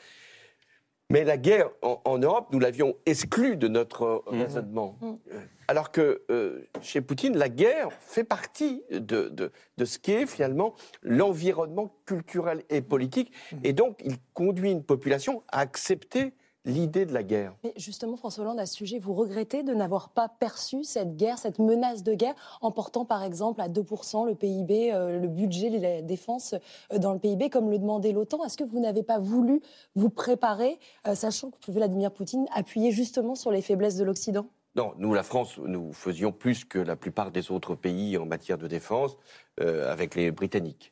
[1.11, 4.97] Mais la guerre en, en Europe, nous l'avions exclue de notre euh, raisonnement.
[5.03, 10.25] Euh, Alors que euh, chez Poutine, la guerre fait partie de, de, de ce qu'est
[10.25, 13.31] finalement l'environnement culturel et politique.
[13.63, 16.33] Et donc, il conduit une population à accepter
[16.65, 17.53] l'idée de la guerre.
[17.63, 21.37] Mais justement, François Hollande, à ce sujet, vous regrettez de n'avoir pas perçu cette guerre,
[21.37, 25.69] cette menace de guerre, en portant par exemple à 2% le PIB, euh, le budget
[25.69, 26.55] de la défense
[26.93, 28.43] euh, dans le PIB, comme le demandait l'OTAN?
[28.43, 29.61] Est-ce que vous n'avez pas voulu
[29.95, 34.47] vous préparer, euh, sachant que Vladimir Poutine appuyait justement sur les faiblesses de l'Occident?
[34.75, 38.57] Non, nous, la France, nous faisions plus que la plupart des autres pays en matière
[38.57, 39.17] de défense
[39.61, 40.91] euh, avec les Britanniques.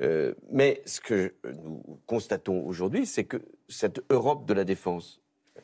[0.00, 3.38] Euh, mais ce que nous constatons aujourd'hui, c'est que
[3.68, 5.20] cette Europe de la défense,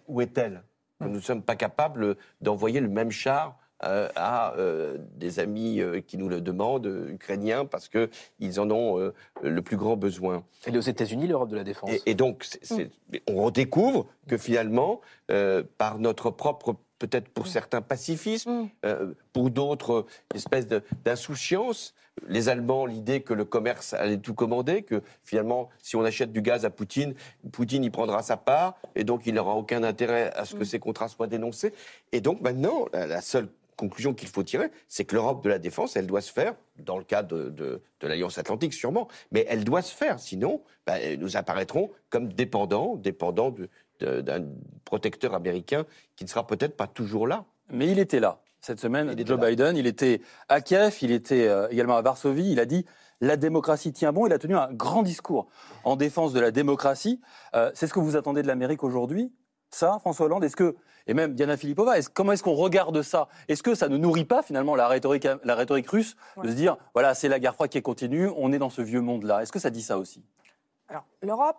[0.09, 0.63] où est-elle?
[1.01, 5.81] Que Nous ne sommes pas capables d'envoyer le même char euh, à euh, des amis
[5.83, 9.13] euh, qui nous le demandent, euh, ukrainiens, parce qu'ils en ont euh,
[9.43, 10.45] le plus grand besoin.
[10.65, 11.91] Elle est aux États-Unis, l'Europe de la défense.
[11.91, 12.91] Et, et donc, c'est-
[13.29, 20.07] on redécouvre que finalement, euh, par notre propre, peut-être pour certains, pacifisme, euh, pour d'autres,
[20.35, 21.95] espèce de- d'insouciance,
[22.29, 26.43] les Allemands, l'idée que le commerce allait tout commander, que finalement, si on achète du
[26.43, 27.15] gaz à Poutine,
[27.53, 30.79] Poutine y prendra sa part, et donc il n'aura aucun intérêt à ce que ces
[30.79, 31.73] contrats soient dénoncés.
[32.13, 35.59] Et donc maintenant, la, la seule conclusion qu'il faut tirer, c'est que l'Europe de la
[35.59, 39.45] défense, elle doit se faire, dans le cadre de, de- de l'Alliance Atlantique sûrement, mais
[39.49, 43.55] elle doit se faire, sinon bah, nous apparaîtrons comme dépendants, dépendants
[44.01, 44.45] d'un
[44.85, 45.85] protecteur américain
[46.17, 47.45] qui ne sera peut-être pas toujours là.
[47.71, 49.49] Mais il était là cette semaine, Il était Joe là.
[49.49, 49.77] Biden.
[49.77, 52.51] Il était à Kiev, il était euh, également à Varsovie.
[52.51, 52.85] Il a dit
[53.21, 54.27] la démocratie tient bon.
[54.27, 55.47] Il a tenu un grand discours
[55.85, 57.21] en défense de la démocratie.
[57.55, 59.33] Euh, C'est ce que vous attendez de l'Amérique aujourd'hui
[59.71, 60.45] Ça, François Hollande?
[60.45, 60.77] Est-ce que
[61.09, 63.29] et même Diana Filipova, est comment est-ce qu'on regarde ça?
[63.47, 66.49] Est-ce que ça ne nourrit pas finalement la rhétorique, la rhétorique russe de Ouais.
[66.49, 69.43] se dire voilà c'est la guerre froide qui continue, on est dans ce vieux monde-là?
[69.43, 70.25] Est-ce que ça dit ça aussi?
[70.89, 71.57] Alors, l'Europe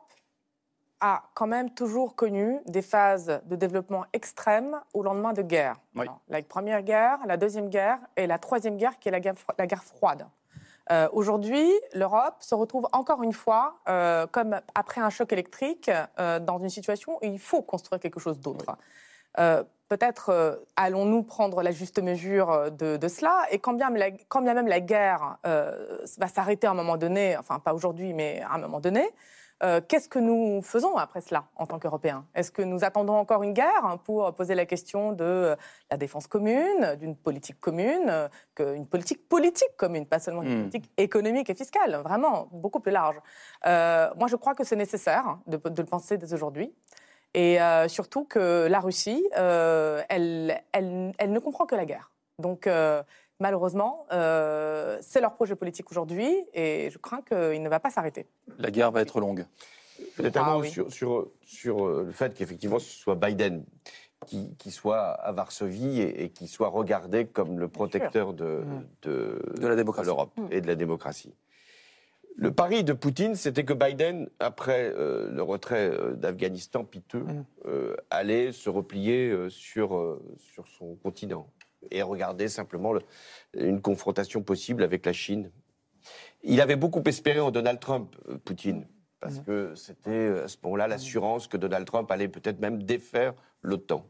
[1.00, 5.76] a quand même toujours connu des phases de développement extrêmes au lendemain de guerres.
[5.95, 6.02] Oui.
[6.02, 9.36] Alors, la première guerre, la deuxième guerre et la troisième guerre qui est la guerre,
[9.58, 10.28] la guerre froide.
[10.89, 16.39] Euh, Aujourd'hui, l'Europe se retrouve encore une fois, euh, comme après un choc électrique, euh,
[16.39, 18.78] dans une situation où il faut construire quelque chose d'autre.
[19.89, 24.54] Peut-être allons-nous prendre la juste mesure de, de cela, et quand bien, la- quand bien
[24.54, 28.58] même la guerre va s'arrêter à un moment donné, enfin pas aujourd'hui, mais à un
[28.58, 29.08] moment donné,
[29.64, 32.26] euh, qu'est-ce que nous faisons après cela en tant qu'Européens?
[32.36, 35.55] Est-ce que nous attendons encore une guerre pour poser la question de
[35.89, 38.30] la défense commune, d'une politique commune,
[38.60, 40.60] une politique politique commune, pas seulement une Hmm.
[40.70, 43.18] politique économique et fiscale, vraiment beaucoup plus large?
[43.66, 46.74] Euh, Moi, je crois que c'est nécessaire hein, de, de le penser dès aujourd'hui.
[47.34, 52.12] Et euh, surtout que la Russie, euh, elle, elle, elle ne comprend que la guerre.
[52.39, 53.03] Donc, euh,
[53.39, 58.27] malheureusement, euh, c'est leur projet politique aujourd'hui et je crains qu'il ne va pas s'arrêter.
[58.57, 59.45] La guerre va être longue.
[60.15, 60.69] Peut-être un Ah oui.
[60.69, 63.63] sur, sur, sur, euh, le fait qu'effectivement ce soit Biden
[64.25, 68.63] qui, qui soit à Varsovie et, et qui soit regardé comme le protecteur de,
[69.03, 70.05] de, De la démocratie.
[70.07, 71.33] l'Europe et de la démocratie.
[72.35, 77.25] Le pari de Poutine, c'était que Biden, après euh, le retrait euh, d'Afghanistan piteux,
[77.65, 81.47] euh, allait se replier euh, sur, euh, sur son continent
[81.91, 83.01] et regarder simplement le-
[83.55, 85.51] une confrontation possible avec la Chine.
[86.43, 88.88] Il avait beaucoup espéré en Donald Trump, euh, Poutine,
[89.19, 93.33] parce que c'était euh, à ce moment-là l'assurance que Donald Trump allait peut-être même défaire
[93.61, 94.05] l'OTAN.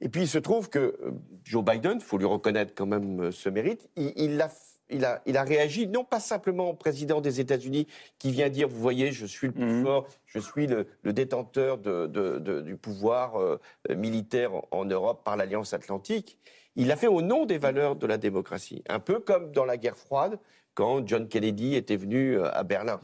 [0.00, 1.12] Et puis il se trouve que euh,
[1.44, 4.50] Joe Biden, il faut lui reconnaître quand même ce mérite, il, il a,
[4.90, 7.86] il, a, il a réagi non pas simplement au président des États-Unis
[8.18, 9.82] qui vient dire, vous voyez, je suis le plus Mhm.
[9.84, 13.58] fort, je suis le, le détenteur de- de- de- du pouvoir euh,
[13.94, 16.38] militaire en, Europe par l'Alliance Atlantique.
[16.76, 19.76] Il l'a fait au nom des valeurs de la démocratie, un peu comme dans la
[19.76, 20.38] guerre froide
[20.74, 22.98] quand John Kennedy était venu euh, à Berlin.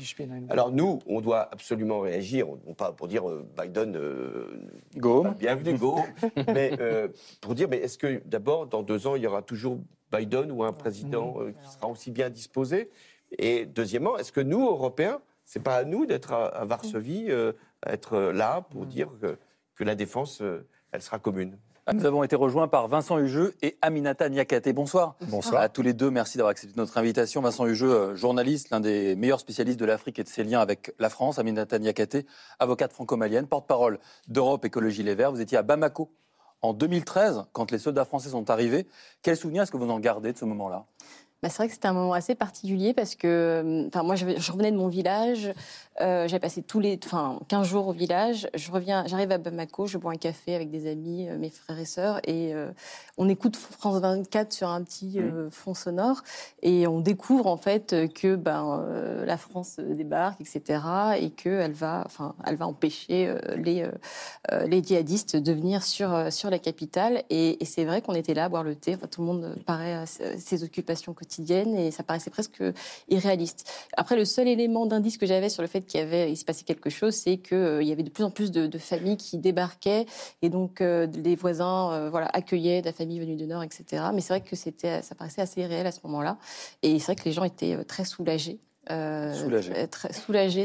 [0.50, 4.48] Alors nous, on doit absolument réagir, non pas pour dire euh, Biden, euh,
[4.96, 5.24] Go.
[5.38, 6.00] bienvenue, go,
[6.52, 7.06] mais euh,
[7.40, 9.78] pour dire, mais est-ce que d'abord, dans deux ans, il y aura toujours
[10.12, 12.90] Biden ou un président euh, qui sera aussi bien disposé
[13.38, 17.52] Et deuxièmement, est-ce que nous, Européens, c'est pas à nous d'être à, à Varsovie, euh,
[17.86, 19.38] être là pour dire que,
[19.74, 21.58] que la défense, euh, elle sera commune?
[21.92, 24.68] Nous avons été rejoints par Vincent Hugeux et Aminata Niakate.
[24.68, 25.16] Bonsoir.
[25.22, 25.62] Bonsoir.
[25.62, 27.40] À tous les deux, merci d'avoir accepté notre invitation.
[27.40, 30.94] Vincent Hugeux, euh, journaliste, l'un des meilleurs spécialistes de l'Afrique et de ses liens avec
[31.00, 31.38] la France.
[31.40, 32.18] Aminata Niakate,
[32.60, 33.98] avocate franco-malienne, porte-parole
[34.28, 35.32] d'Europe Écologie Les Verts.
[35.32, 36.10] Vous étiez à Bamako
[36.62, 38.86] en 2013, quand les soldats français sont arrivés.
[39.22, 40.86] Quel souvenir est-ce que vous en gardez de ce moment-là?
[41.42, 44.52] Bah, c'est vrai que c'était un moment assez particulier parce que enfin, moi, je, je
[44.52, 45.50] revenais de mon village.
[46.02, 48.46] euh, J'ai passé tous les, enfin, 15 jours au village.
[48.54, 51.78] Je reviens, j'arrive à Bamako, je bois un café avec des amis, euh, mes frères
[51.78, 52.70] et sœurs, et euh,
[53.16, 56.20] on écoute France 24 sur un petit euh, fond sonore,
[56.60, 60.82] et on découvre en fait euh, que ben, euh, la France euh, débarque, etc.,
[61.18, 63.90] et qu'elle va, enfin, elle va empêcher euh, les, euh,
[64.52, 67.22] euh, les djihadistes de venir sur, euh, sur la capitale.
[67.30, 68.94] Et, et c'est vrai qu'on était là à boire le thé.
[68.94, 72.62] Enfin, tout le monde paraît à ses occupations quotidiennes et ça paraissait presque
[73.08, 73.70] irréaliste.
[73.96, 76.90] Après, le seul élément d'indice que j'avais sur le fait qu'il il se passait quelque
[76.90, 80.06] chose, c'est qu'il il y avait de plus en plus de, de familles qui débarquaient
[80.42, 83.84] et donc euh, les voisins euh, voilà, accueillaient de la famille venue du Nord, etc.
[84.14, 86.38] Mais c'est vrai que c'était, ça paraissait assez irréel à ce moment-là.
[86.82, 88.58] Et c'est vrai que les gens étaient euh, très soulagés.
[88.90, 89.32] Euh,
[89.76, 89.86] euh,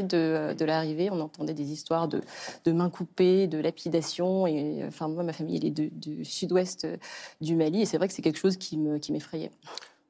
[0.02, 1.10] de, de l'arrivée.
[1.10, 2.22] On entendait des histoires de,
[2.64, 4.46] de mains coupées, de lapidation.
[4.46, 6.96] Et euh, enfin, moi, ma famille, elle est du sud-ouest euh,
[7.40, 7.82] du Mali.
[7.82, 9.50] Et c'est vrai que c'est quelque chose qui me- qui m'effrayait.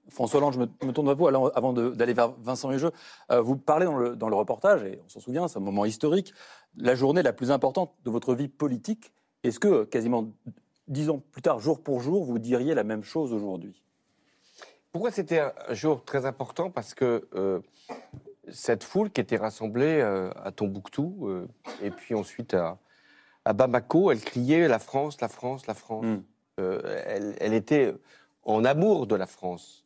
[0.09, 2.93] François Hollande, je me, me tourne vers vous alors, avant d'aller vers Vincent Hugeux.
[3.31, 5.85] Euh, vous parlez dans le, dans le reportage, et on s'en souvient, c'est un moment
[5.85, 6.33] historique,
[6.77, 9.13] la journée la plus importante de votre vie politique.
[9.43, 10.29] Est-ce que, quasiment
[10.89, 13.83] dix ans plus tard, jour pour jour, vous diriez la même chose aujourd'hui?
[14.93, 16.71] Pourquoi c'était un jour très important?
[16.71, 17.61] Parce que euh,
[18.49, 21.49] cette foule qui était rassemblée euh, à Tombouctou euh,
[21.83, 22.79] et puis ensuite à,
[23.45, 26.05] à Bamako, elle criait la France, la France, la France.
[26.05, 26.23] Mm.
[26.61, 27.95] Euh, elle, elle était
[28.45, 29.85] en amour de la France.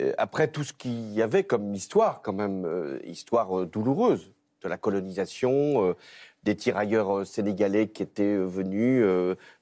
[0.00, 4.32] Euh, après tout ce qu'il y avait comme histoire, quand même, euh, histoire euh, douloureuse
[4.62, 5.94] de la colonisation,
[6.42, 9.04] des tirailleurs sénégalais qui étaient venus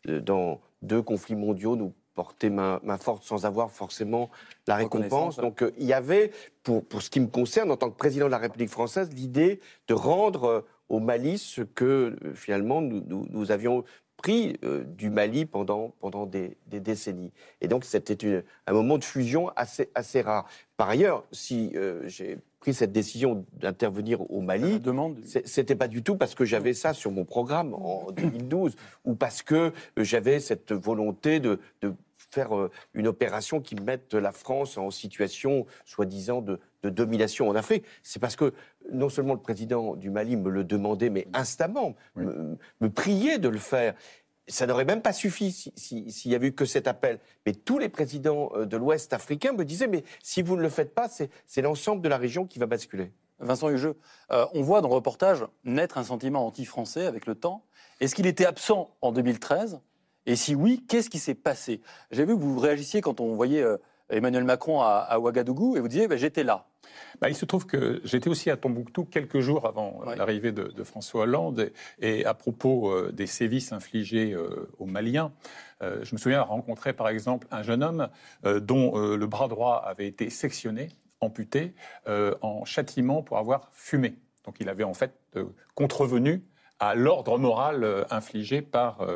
[0.07, 4.31] dans deux conflits mondiaux nous porter main, main forte sans avoir forcément
[4.69, 5.37] la récompense.
[5.39, 5.43] Ouais.
[5.43, 6.31] Donc euh, il y avait,
[6.63, 9.61] pour, pour ce qui me concerne, en tant que président de la République française, l'idée
[9.89, 13.85] de rendre euh, au Mali ce que euh, finalement nous, nous- nous avions
[14.25, 17.31] pris euh, du Mali pendant, pendant des, des décennies.
[17.61, 20.47] Et donc c'était un moment de fusion assez, assez rare.
[20.79, 24.81] Par ailleurs, si euh, j'ai pris cette décision d'intervenir au Mali,
[25.45, 29.43] c'était pas du tout parce que j'avais ça sur mon programme en 2012 ou parce
[29.43, 29.71] que euh,
[30.05, 31.93] j'avais cette volonté de, de
[32.31, 37.85] faire une opération qui mette la France en situation soi-disant de, de domination en Afrique.
[38.03, 38.53] C'est parce que
[38.93, 43.49] non seulement le président du Mali me le demandait, mais instamment, me, me priait de
[43.49, 43.95] le faire.
[44.47, 47.19] Ça n'aurait même pas suffi si- si- s'il y avait eu que cet appel.
[47.47, 50.69] Mais tous les présidents euh, de l'Ouest africain me disaient, mais si vous ne le
[50.69, 53.11] faites pas, c'est c'est l'ensemble de la région qui va basculer.
[53.41, 53.97] Vincent Hugeux,
[54.31, 57.65] euh, on voit dans le reportage naître un sentiment anti-français avec le temps.
[58.01, 59.81] Est-ce qu'il était absent en 2013
[60.27, 61.81] Et si oui, qu'est-ce qui s'est passé?
[62.11, 63.79] J'ai vu que vous réagissiez quand on voyait euh,
[64.11, 66.67] Emmanuel Macron à, à Ouagadougou et vous disiez bah, j'étais là.
[67.21, 70.65] Bah, il se trouve que j'étais aussi à Tombouctou quelques jours avant euh, l'arrivée de,
[70.65, 71.73] de, François Hollande.
[72.01, 75.33] Et, à propos euh, des sévices infligés euh, aux Maliens,
[75.83, 78.09] euh, je me souviens avoir rencontré par exemple un jeune homme
[78.45, 80.89] dont le bras droit avait été sectionné,
[81.21, 81.75] amputé,
[82.07, 84.15] en châtiment pour avoir fumé.
[84.45, 85.19] Donc il avait en fait
[85.75, 86.43] contrevenu
[86.81, 89.07] à l'ordre moral infligé par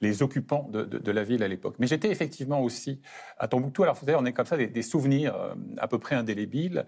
[0.00, 1.74] les occupants de, la ville à l'époque.
[1.78, 3.00] Mais j'étais effectivement aussi
[3.38, 3.82] à Tombouctou.
[3.82, 5.34] Alors on est comme ça des, souvenirs
[5.78, 6.86] à peu près indélébiles.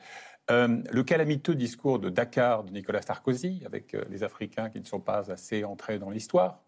[0.51, 4.85] Euh, le calamiteux discours de Dakar de Nicolas Sarkozy, avec euh, les Africains qui ne
[4.85, 6.61] sont pas assez entrés dans l'histoire.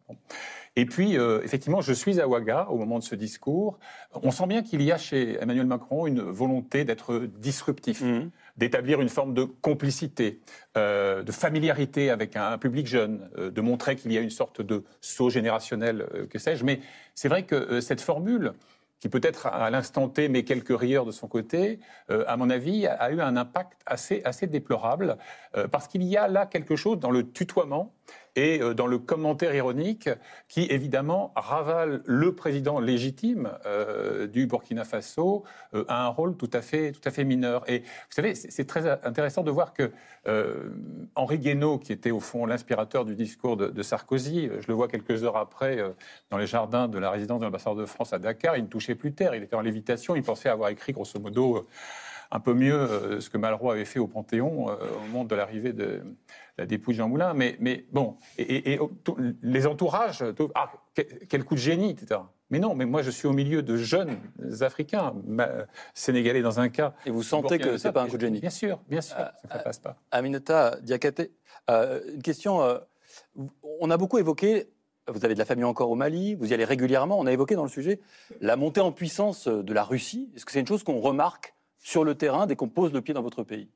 [0.76, 3.78] Et puis, euh, effectivement, je suis à Ouaga au moment de ce discours.
[4.14, 8.30] On sent bien qu'il y a chez Emmanuel Macron une volonté d'être disruptif, mmh.
[8.56, 10.40] D'établir une forme de complicité,
[10.76, 14.62] euh, de familiarité avec un, public jeune, euh, de montrer qu'il y a une sorte
[14.62, 16.64] de saut générationnel, que sais-je.
[16.64, 16.80] Mais
[17.14, 18.54] c'est vrai que cette formule,
[19.00, 21.80] qui peut-être à l'instant T met quelques rieurs de son côté,
[22.10, 25.18] euh, à mon avis, a eu un impact assez, assez déplorable,
[25.56, 27.92] euh, parce qu'il y a là quelque chose dans le tutoiement
[28.36, 30.08] et euh, dans le commentaire ironique
[30.48, 35.44] qui, évidemment, ravale le président légitime euh, du Burkina Faso
[35.74, 37.68] euh, à un rôle tout à fait, tout à fait mineur.
[37.68, 39.90] Et vous savez, c'est très intéressant de voir que
[41.14, 45.22] Henri Guénaud, qui était au fond l'inspirateur du discours de, Sarkozy, je le vois quelques
[45.22, 45.78] heures après
[46.30, 48.96] dans les jardins de la résidence de l'ambassadeur de France à Dakar, il ne touchait
[48.96, 51.68] plus terre, il était en lévitation, il pensait avoir écrit grosso modo
[52.30, 55.34] un peu mieux euh, ce que Malraux avait fait au Panthéon euh, au moment de
[55.34, 56.02] l'arrivée de
[56.58, 57.34] la dépouille de Jean Moulin.
[57.34, 58.80] Mais, mais bon, et, et, et,
[59.42, 60.24] les entourages,
[60.54, 60.72] ah,
[61.28, 62.20] quel coup de génie, etc.
[62.50, 64.18] Mais non, mais moi je suis au milieu de jeunes
[64.60, 65.14] Africains,
[65.94, 66.94] sénégalais dans un cas.
[67.04, 69.58] Et vous sentez que c'est pas un coup de génie Bien sûr, bien sûr, ça
[69.58, 69.96] ne passe pas.
[70.12, 71.30] Aminata Diakate,
[71.70, 72.62] euh, une question.
[72.62, 72.78] Euh,
[73.80, 74.68] on a beaucoup évoqué
[75.08, 77.16] vous avez de la famille encore au Mali, vous y allez régulièrement.
[77.16, 78.00] On a évoqué dans le sujet
[78.40, 80.32] la montée en puissance de la Russie.
[80.34, 81.54] Est-ce que c'est une chose qu'on remarque
[81.86, 83.70] sur le terrain dès qu'on pose le pied dans votre pays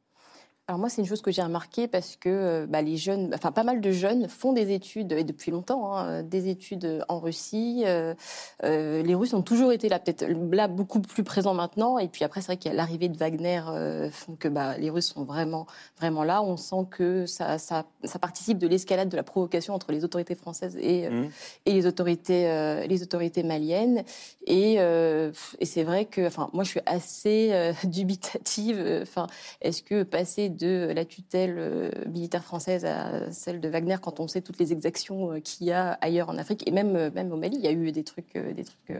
[0.70, 3.64] alors moi, c'est une chose que j'ai remarqué parce que bah, les jeunes, enfin pas
[3.64, 7.82] mal de jeunes font des études, et depuis longtemps, hein, des études en Russie.
[7.86, 8.14] Euh,
[8.62, 11.98] euh, les Russes ont toujours été là, peut-être là beaucoup plus présents maintenant.
[11.98, 14.78] Et puis après, c'est vrai qu'il y a l'arrivée de Wagner euh, font que bah,
[14.78, 15.66] les Russes sont vraiment,
[15.98, 16.40] vraiment là.
[16.40, 20.36] On sent que ça, ça, ça participe de l'escalade de la provocation entre les autorités
[20.36, 21.30] françaises et, mmh.
[21.66, 24.04] et les, autorités, les autorités maliennes.
[24.46, 29.00] Et, et c'est vrai que, enfin, moi, je suis assez dubitative.
[29.02, 29.26] Enfin,
[29.60, 34.28] est-ce que passer de la tutelle euh, militaire française à celle de Wagner quand on
[34.28, 37.32] sait toutes les exactions euh, qu'il y a ailleurs en Afrique et même, euh, même
[37.32, 37.56] au Mali.
[37.56, 38.98] Il y a eu des trucs, des trucs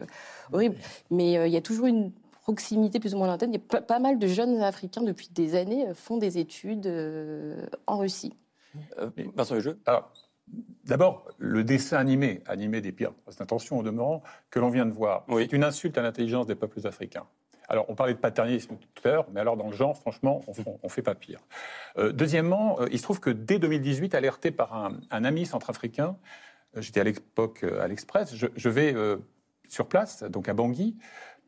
[0.53, 0.77] horribles.
[1.11, 3.53] Mais il y a toujours une proximité plus ou moins lointaine.
[3.53, 6.91] Il y a pas mal de jeunes Africains depuis des années font des études
[7.87, 8.33] en Russie.
[8.99, 9.79] Euh, Vincent Jeu.
[9.87, 10.13] Alors,
[10.85, 15.25] D'abord, le dessin animé, animé des pires intentions au demeurant, que l'on vient de voir,
[15.29, 15.43] oui.
[15.43, 17.27] c'est une insulte à l'intelligence des peuples africains.
[17.71, 20.79] Alors, on parlait de paternalisme tout à l'heure, mais alors dans le genre, franchement, on
[20.83, 21.39] ne fait pas pire.
[21.99, 26.17] Euh, deuxièmement, euh, il se trouve que dès 2018, alerté par un, un ami centrafricain,
[26.77, 28.93] euh, j'étais à l'époque à l'Express, je, vais
[29.69, 30.97] sur place, donc à Bangui,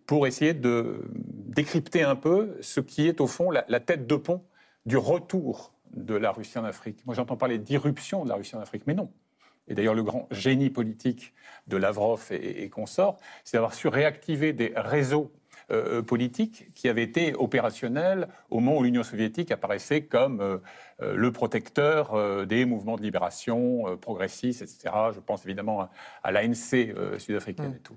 [0.07, 4.45] pour essayer de décrypter un peu ce qui est au fond la, tête de pont
[4.87, 7.05] du retour de la Russie en Afrique.
[7.05, 9.11] Moi, j'entends parler d'irruption de la Russie en Afrique, mais non.
[9.67, 11.35] Et d'ailleurs, le grand génie politique
[11.67, 15.33] de Lavrov et consorts, c'est d'avoir su réactiver des réseaux
[15.73, 20.59] euh, politique qui avait été opérationnel au moment où l'Union soviétique apparaissait comme euh,
[21.03, 24.95] euh, le protecteur euh, des mouvements de libération euh, progressistes, etc.
[25.15, 25.91] Je pense évidemment à,
[26.23, 27.77] à l'ANC sud-africaine mmh.
[27.77, 27.97] et tout.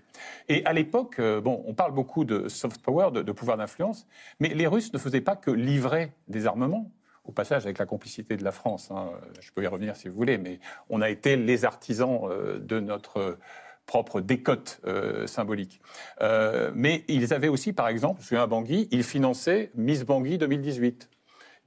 [0.49, 4.07] Et à l'époque, bon, on parle beaucoup de soft power, de, de pouvoir d'influence,
[4.39, 6.91] mais les Russes ne faisaient pas que livrer des armements
[7.25, 8.91] au passage avec la complicité de la France.
[8.91, 9.09] Hein,
[9.39, 10.59] je peux y revenir si vous voulez, mais
[10.89, 13.37] on a été les artisans euh, de notre
[13.85, 15.81] propre décote euh, symbolique.
[16.21, 20.03] Euh, mais ils avaient aussi, par exemple, je me souviens à Bangui, ils finançaient Miss
[20.03, 21.09] Bangui 2018.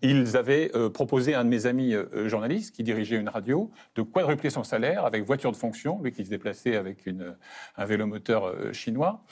[0.00, 3.72] Ils avaient euh, proposé à un de mes amis euh, journalistes qui dirigeait une radio
[3.96, 7.36] de quadrupler son salaire avec voiture de fonction, lui qui se déplaçait avec une,
[7.76, 9.24] un vélomoteur chinois,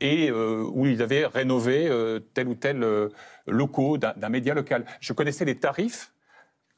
[0.00, 1.88] et où ils avaient rénové
[2.34, 2.84] tel ou tel
[3.46, 4.84] locaux d'un média local.
[4.98, 6.12] Je connaissais les tarifs,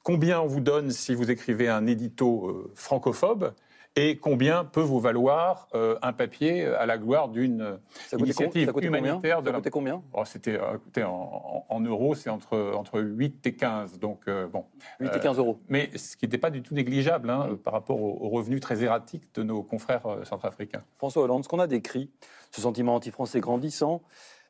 [0.03, 3.55] combien on vous donne si vous écrivez un édito francophobe,
[3.99, 7.79] et combien peut vous valoir euh, un papier à la gloire d'une
[8.17, 9.61] initiative humanitaire de la...
[9.61, 10.05] Ça combien?
[10.13, 13.99] Oh, C'était euh, en, en, euros, c'est entre, entre 8 et 15.
[13.99, 14.67] Donc, euh, bon,
[15.01, 15.59] 8 et 15 euros.
[15.69, 17.57] Mais ce qui n'était pas du tout négligeable hein, mmh.
[17.57, 20.85] par rapport aux, aux, revenus très erratiques de nos confrères centrafricains.
[20.97, 22.09] François Hollande, ce qu'on a décrit,
[22.53, 24.03] ce sentiment anti-français grandissant,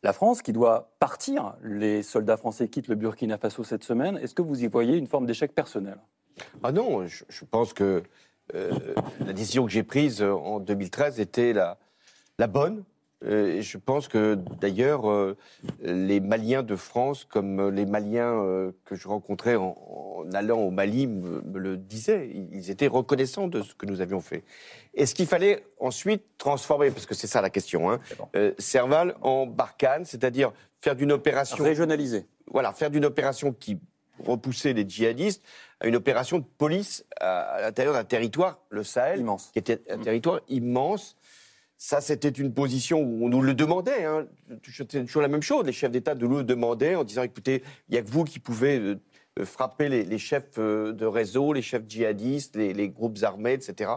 [0.02, 4.34] la France qui doit partir, les soldats français quittent le Burkina Faso cette semaine, est-ce
[4.34, 5.96] que vous y voyez une forme d'échec personnel?
[6.62, 8.02] Ah non, je, je pense que.
[8.54, 8.70] Euh,
[9.24, 11.78] la décision que j'ai prise en 2013 était la,
[12.38, 12.84] la bonne.
[13.24, 15.36] Euh, et je pense que d'ailleurs, euh,
[15.82, 20.70] les Maliens de France, comme les Maliens euh, que je rencontrais en, en allant au
[20.70, 22.30] Mali, me, me le disaient.
[22.52, 24.44] Ils étaient reconnaissants de ce que nous avions fait.
[24.94, 27.98] Est-ce qu'il fallait ensuite transformer, parce que c'est ça la question, hein,
[28.36, 31.64] euh, Serval en Barkhane, c'est-à-dire faire d'une opération.
[31.64, 32.26] Régionalisée.
[32.50, 33.78] Voilà, faire d'une opération qui
[34.24, 35.42] repoussait les djihadistes
[35.80, 39.98] à une opération de police à, à l'intérieur d'un territoire, le Sahel, qui était un
[39.98, 41.16] territoire immense.
[41.80, 44.04] Ça, c'était une position où on nous le demandait.
[44.04, 44.26] Hein.
[44.68, 45.64] C'était toujours la même chose.
[45.64, 48.40] Les chefs d'État nous le demandaient en disant écoutez, il n'y a que vous qui
[48.40, 49.00] pouvez euh,
[49.38, 53.52] euh, frapper les, les chefs euh, de réseau, les chefs djihadistes, les, les groupes armés,
[53.52, 53.92] etc.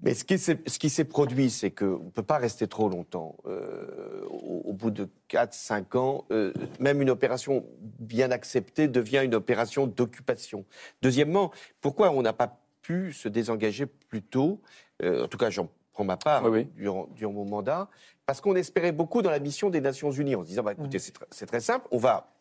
[0.00, 3.36] Mais ce qui s'est, ce produit, c'est qu'on ne peut pas rester trop longtemps.
[3.46, 9.34] Euh, au, au bout de 4-5 ans, euh, même une opération bien acceptée devient une
[9.34, 10.64] opération d'occupation.
[11.00, 14.60] Deuxièmement, pourquoi on n'a pas pu se désengager plus tôt
[15.02, 16.44] Euh, En tout cas, j'en prends ma part
[16.76, 17.88] Durant, durant mon mandat.
[18.26, 20.98] Parce qu'on espérait beaucoup dans la mission des Nations Unies, en se disant, bah, écoutez,
[20.98, 22.32] c'est, tr- c'est très simple, on va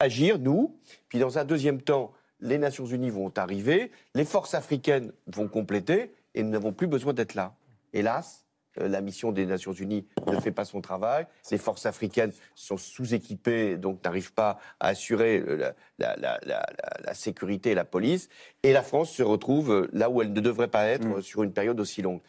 [0.00, 0.76] agir, nous,
[1.08, 6.10] puis dans un deuxième temps, les Nations Unies vont arriver, les forces africaines vont compléter,
[6.36, 7.54] et nous n'avons plus besoin d'être là.
[7.92, 8.44] Hélas,
[8.78, 11.26] euh, la mission des Nations Unies ne fait pas son travail.
[11.50, 16.66] Les forces africaines sont sous-équipées, donc n'arrivent pas à assurer euh, la, la- la- la-
[16.78, 18.28] la- la sécurité et la police.
[18.62, 21.42] Et la France se retrouve euh, là où elle ne devrait pas être euh, sur
[21.42, 22.20] une période aussi longue.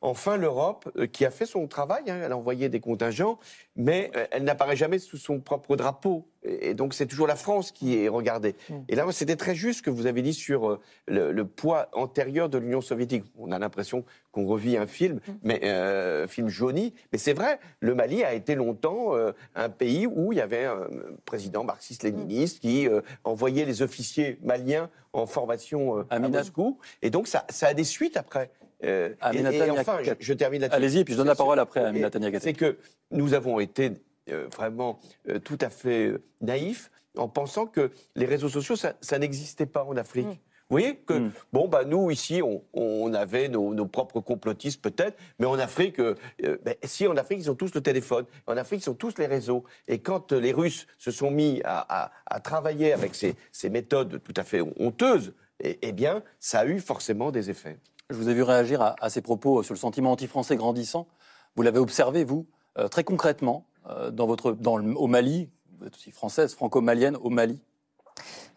[0.00, 3.38] Enfin, l'Europe, euh, qui a fait son travail, hein, elle a envoyé des contingents,
[3.76, 6.26] mais euh, elle n'apparaît jamais sous son propre drapeau.
[6.44, 8.54] Et donc, c'est toujours la France qui est regardée.
[8.88, 11.88] Et là, c'était très juste ce que vous avez dit sur euh, le, le poids
[11.92, 13.24] antérieur de l'Union soviétique.
[13.36, 16.94] On a l'impression qu'on revit un film, mais euh, un film jauni.
[17.10, 20.66] Mais c'est vrai, le Mali a été longtemps euh, un pays où il y avait
[20.66, 20.86] un
[21.24, 26.78] président marxiste-léniniste qui euh, envoyait les officiers maliens en formation à Moscou.
[27.02, 28.50] Et donc, ça, ça a des suites après.
[28.84, 30.76] Euh, et, et enfin, je, termine là-dessus.
[30.76, 32.18] Allez-y, et puis je donne la parole après à Aminata.
[32.40, 32.76] C'est que
[33.10, 33.92] nous avons été
[34.30, 34.98] euh, vraiment
[35.28, 39.64] euh, tout à fait euh, naïfs en pensant que les réseaux sociaux, ça, ça n'existait
[39.66, 40.26] pas en Afrique.
[40.68, 45.16] Vous voyez que, bon, bah, nous, ici, on, on avait nos, nos propres complotistes, peut-être,
[45.38, 46.16] mais en Afrique, euh,
[46.64, 48.26] ben, si, en Afrique, ils ont tous le téléphone.
[48.48, 49.62] En Afrique, ils ont tous les réseaux.
[49.86, 54.20] Et quand les Russes se sont mis à, à- à travailler avec ces, ces méthodes
[54.24, 57.78] tout à fait honteuses, eh, eh bien, ça a eu forcément des effets.
[58.10, 61.08] Je vous ai vu réagir à, ces propos sur le sentiment anti-français grandissant.
[61.56, 62.46] Vous l'avez observé, vous,
[62.78, 65.50] euh, très concrètement, euh, au Mali.
[65.80, 67.60] Vous êtes aussi française, franco-malienne, au Mali.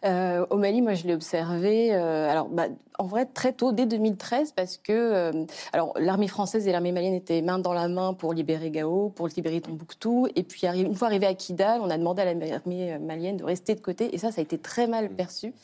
[0.04, 1.94] Euh, au Mali, moi, je l'ai observé.
[1.94, 6.68] euh, alors, bah, en vrai, très tôt, dès 2013, parce que euh, alors l'armée française
[6.68, 10.26] et l'armée malienne étaient main dans la main pour libérer Gao, pour libérer Tombouctou.
[10.36, 13.74] Et puis, une fois arrivé à Kidal, on a demandé à l'armée malienne de rester
[13.74, 14.14] de côté.
[14.14, 15.54] Et ça, ça a été très mal perçu.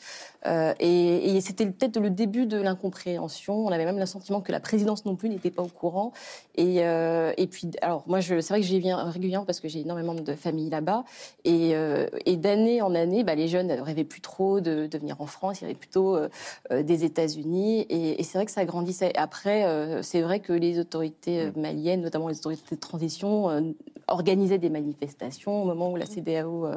[0.45, 3.65] Euh, et et c'était peut-être le début de l'incompréhension.
[3.65, 6.13] On avait même le sentiment que la présidence non plus n'était pas au courant.
[6.55, 9.81] Et, euh, et puis, alors moi, c'est vrai que j'y viens régulièrement parce que j'ai
[9.81, 11.03] énormément de familles là-bas.
[11.43, 14.97] Et, euh, et d'année en année, bah, les jeunes ne rêvaient plus trop de, de
[14.97, 16.27] venir en France, ils rêvaient plutôt euh,
[16.71, 17.85] euh, des États-Unis.
[17.89, 19.13] Et, et c'est vrai que ça grandissait.
[19.15, 23.61] Après, euh, c'est vrai que les autorités euh, maliennes, notamment les autorités de transition, euh,
[24.07, 26.75] organisaient des manifestations au moment où la CDAO euh,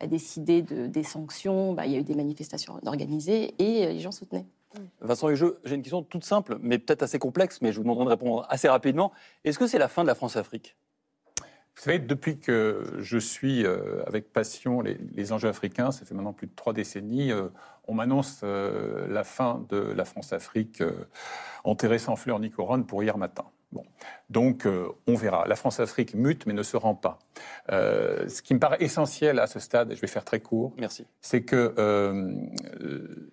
[0.00, 1.74] a décidé de, des sanctions.
[1.74, 4.46] Bah, il y a eu des manifestations organisées et euh, les gens soutenaient.
[5.00, 8.04] Vincent Hugeux, j'ai une question toute simple, mais peut-être assez complexe, mais je vous demanderai
[8.04, 9.12] de répondre assez rapidement.
[9.44, 10.76] Est-ce que c'est la fin de la France-Afrique?
[11.78, 16.32] Vous savez, depuis que je suis euh, avec passion les, enjeux africains, ça fait maintenant
[16.32, 17.50] plus de trois décennies, euh,
[17.86, 20.82] on m'annonce euh, la fin de la France-Afrique
[21.62, 23.44] enterrée sans fleurs ni couronne pour hier matin.
[23.70, 23.84] Bon.
[24.30, 25.46] Donc, euh, on verra.
[25.46, 27.18] La France-Afrique mute, mais ne se rend pas.
[27.70, 30.72] Euh, ce qui me paraît essentiel à ce stade, et je vais faire très court,
[30.78, 31.06] Merci.
[31.20, 32.34] c'est que euh,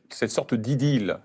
[0.09, 1.19] cette sorte d'idylle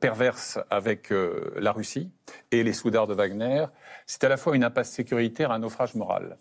[0.00, 1.12] perverse avec
[1.56, 2.10] la Russie
[2.50, 3.66] et les soudards de Wagner,
[4.06, 6.36] c'est à la fois une impasse sécuritaire et un naufrage moral.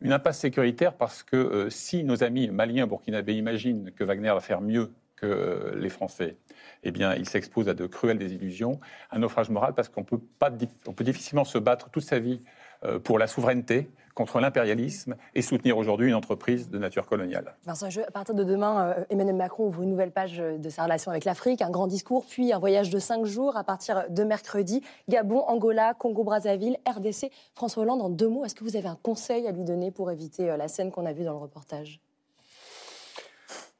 [0.00, 4.60] Une impasse sécuritaire parce que si nos amis maliens, burkinabés imaginent que Wagner va faire
[4.60, 6.36] mieux que les Français,
[6.82, 8.80] eh bien, ils s'exposent à de cruelles désillusions.
[9.10, 10.50] Un naufrage moral parce qu'on peut pas,
[10.86, 12.40] on peut difficilement se battre toute sa vie
[12.84, 17.56] euh, pour la souveraineté contre l'impérialisme et soutenir aujourd'hui une entreprise de nature coloniale.
[17.64, 20.84] Vincent, à partir de demain, euh, Emmanuel Macron ouvre une nouvelle page euh, de sa
[20.84, 24.22] relation avec l'Afrique, un grand discours, puis un voyage de cinq jours à partir de
[24.22, 24.82] mercredi.
[25.08, 27.32] Gabon, Angola, Congo-Brazzaville, RDC.
[27.54, 30.10] François Hollande, en deux mots, est-ce que vous avez un conseil à lui donner pour
[30.10, 32.00] éviter la scène qu'on a vue dans le reportage?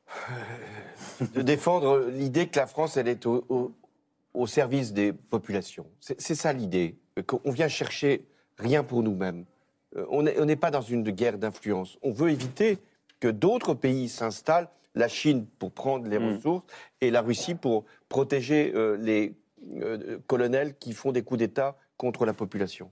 [1.35, 3.73] de défendre l'idée que la France, elle est au, au-
[4.35, 5.87] au service des populations.
[6.01, 8.25] C'est ça l'idée, euh, qu'on vient chercher
[8.59, 9.45] rien pour nous-mêmes.
[9.97, 11.99] Euh, On n'est pas dans une guerre d'influence.
[12.03, 12.79] On veut éviter
[13.21, 16.65] que d'autres pays s'installent, la Chine pour prendre les ressources
[17.01, 19.35] et la Russie pour protéger euh, les
[19.77, 22.91] euh, colonels qui font des coups d'État contre la population.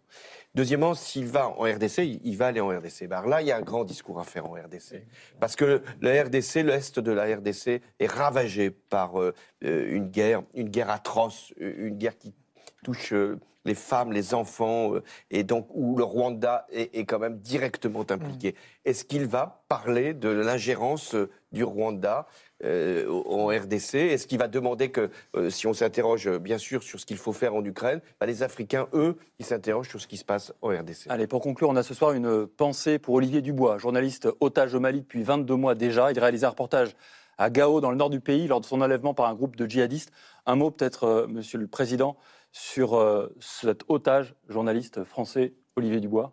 [0.54, 3.06] Deuxièmement, s'il va en RDC, il va aller en RDC.
[3.08, 5.06] Ben là, il y a un grand discours à faire en RDC.
[5.40, 9.32] Parce que la RDC, l'Est de la RDC, est ravagé par euh,
[9.64, 12.34] euh, une guerre, une guerre atroce, une guerre qui
[12.82, 14.92] touche euh, les femmes, les enfants,
[15.30, 18.52] et donc où le Rwanda est, quand même directement impliqué.
[18.52, 18.88] Mm.
[18.88, 21.16] Est-ce qu'il va parler de l'ingérence
[21.50, 22.28] du Rwanda
[22.64, 26.98] euh, en RDC Est-ce qu'il va demander que, euh, si on s'interroge bien sûr sur
[26.98, 30.16] ce qu'il faut faire en Ukraine, bah, les Africains, eux, ils s'interrogent sur ce qui
[30.16, 33.42] se passe en RDC Allez, pour conclure, on a ce soir une pensée pour Olivier
[33.42, 36.10] Dubois, journaliste otage au Mali depuis 22 mois déjà.
[36.12, 36.96] Il réalise un reportage
[37.36, 39.66] à Gao, dans le nord du pays, lors de son enlèvement par un groupe de
[39.66, 40.10] djihadistes.
[40.46, 42.16] Un mot peut-être, euh, Monsieur le Président,
[42.52, 42.98] sur
[43.38, 46.32] cet otage journaliste français, Olivier Dubois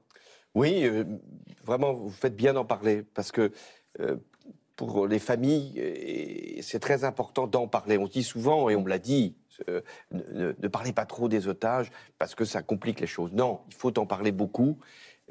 [0.55, 0.89] Oui,
[1.65, 3.51] vraiment, vous faites bien d'en parler, parce que
[4.85, 7.97] pour les familles, c'est très important d'en parler.
[7.97, 9.35] On dit souvent, et on me l'a dit,
[9.69, 9.81] euh,
[10.11, 13.33] ne, parlez pas trop des otages parce que ça complique les choses.
[13.33, 14.77] Non, il faut en parler beaucoup.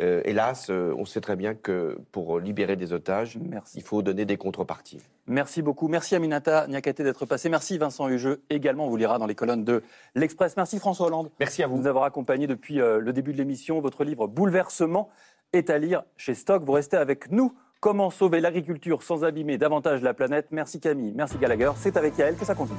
[0.00, 3.38] Euh, hélas, euh, on sait très bien que pour libérer des otages,
[3.74, 5.00] il faut donner des contreparties.
[5.26, 5.88] Merci beaucoup.
[5.88, 7.48] Merci Aminata Niakate d'être passé.
[7.48, 8.42] Merci Vincent Hugeux.
[8.48, 9.82] Également, on vous lira dans les colonnes de
[10.14, 10.56] l'Express.
[10.56, 11.30] Merci François Hollande.
[11.38, 11.76] Merci à vous.
[11.76, 13.80] De nous avoir accompagnés depuis le début de l'émission.
[13.80, 15.10] Votre livre Bouleversement
[15.52, 16.64] est à lire chez Stock.
[16.64, 17.52] Vous restez avec nous
[17.82, 20.46] Comment sauver l'agriculture sans abîmer davantage la planète?
[20.52, 21.72] Merci Camille, merci Gallagher.
[21.74, 22.78] C'est avec Yael que ça continue.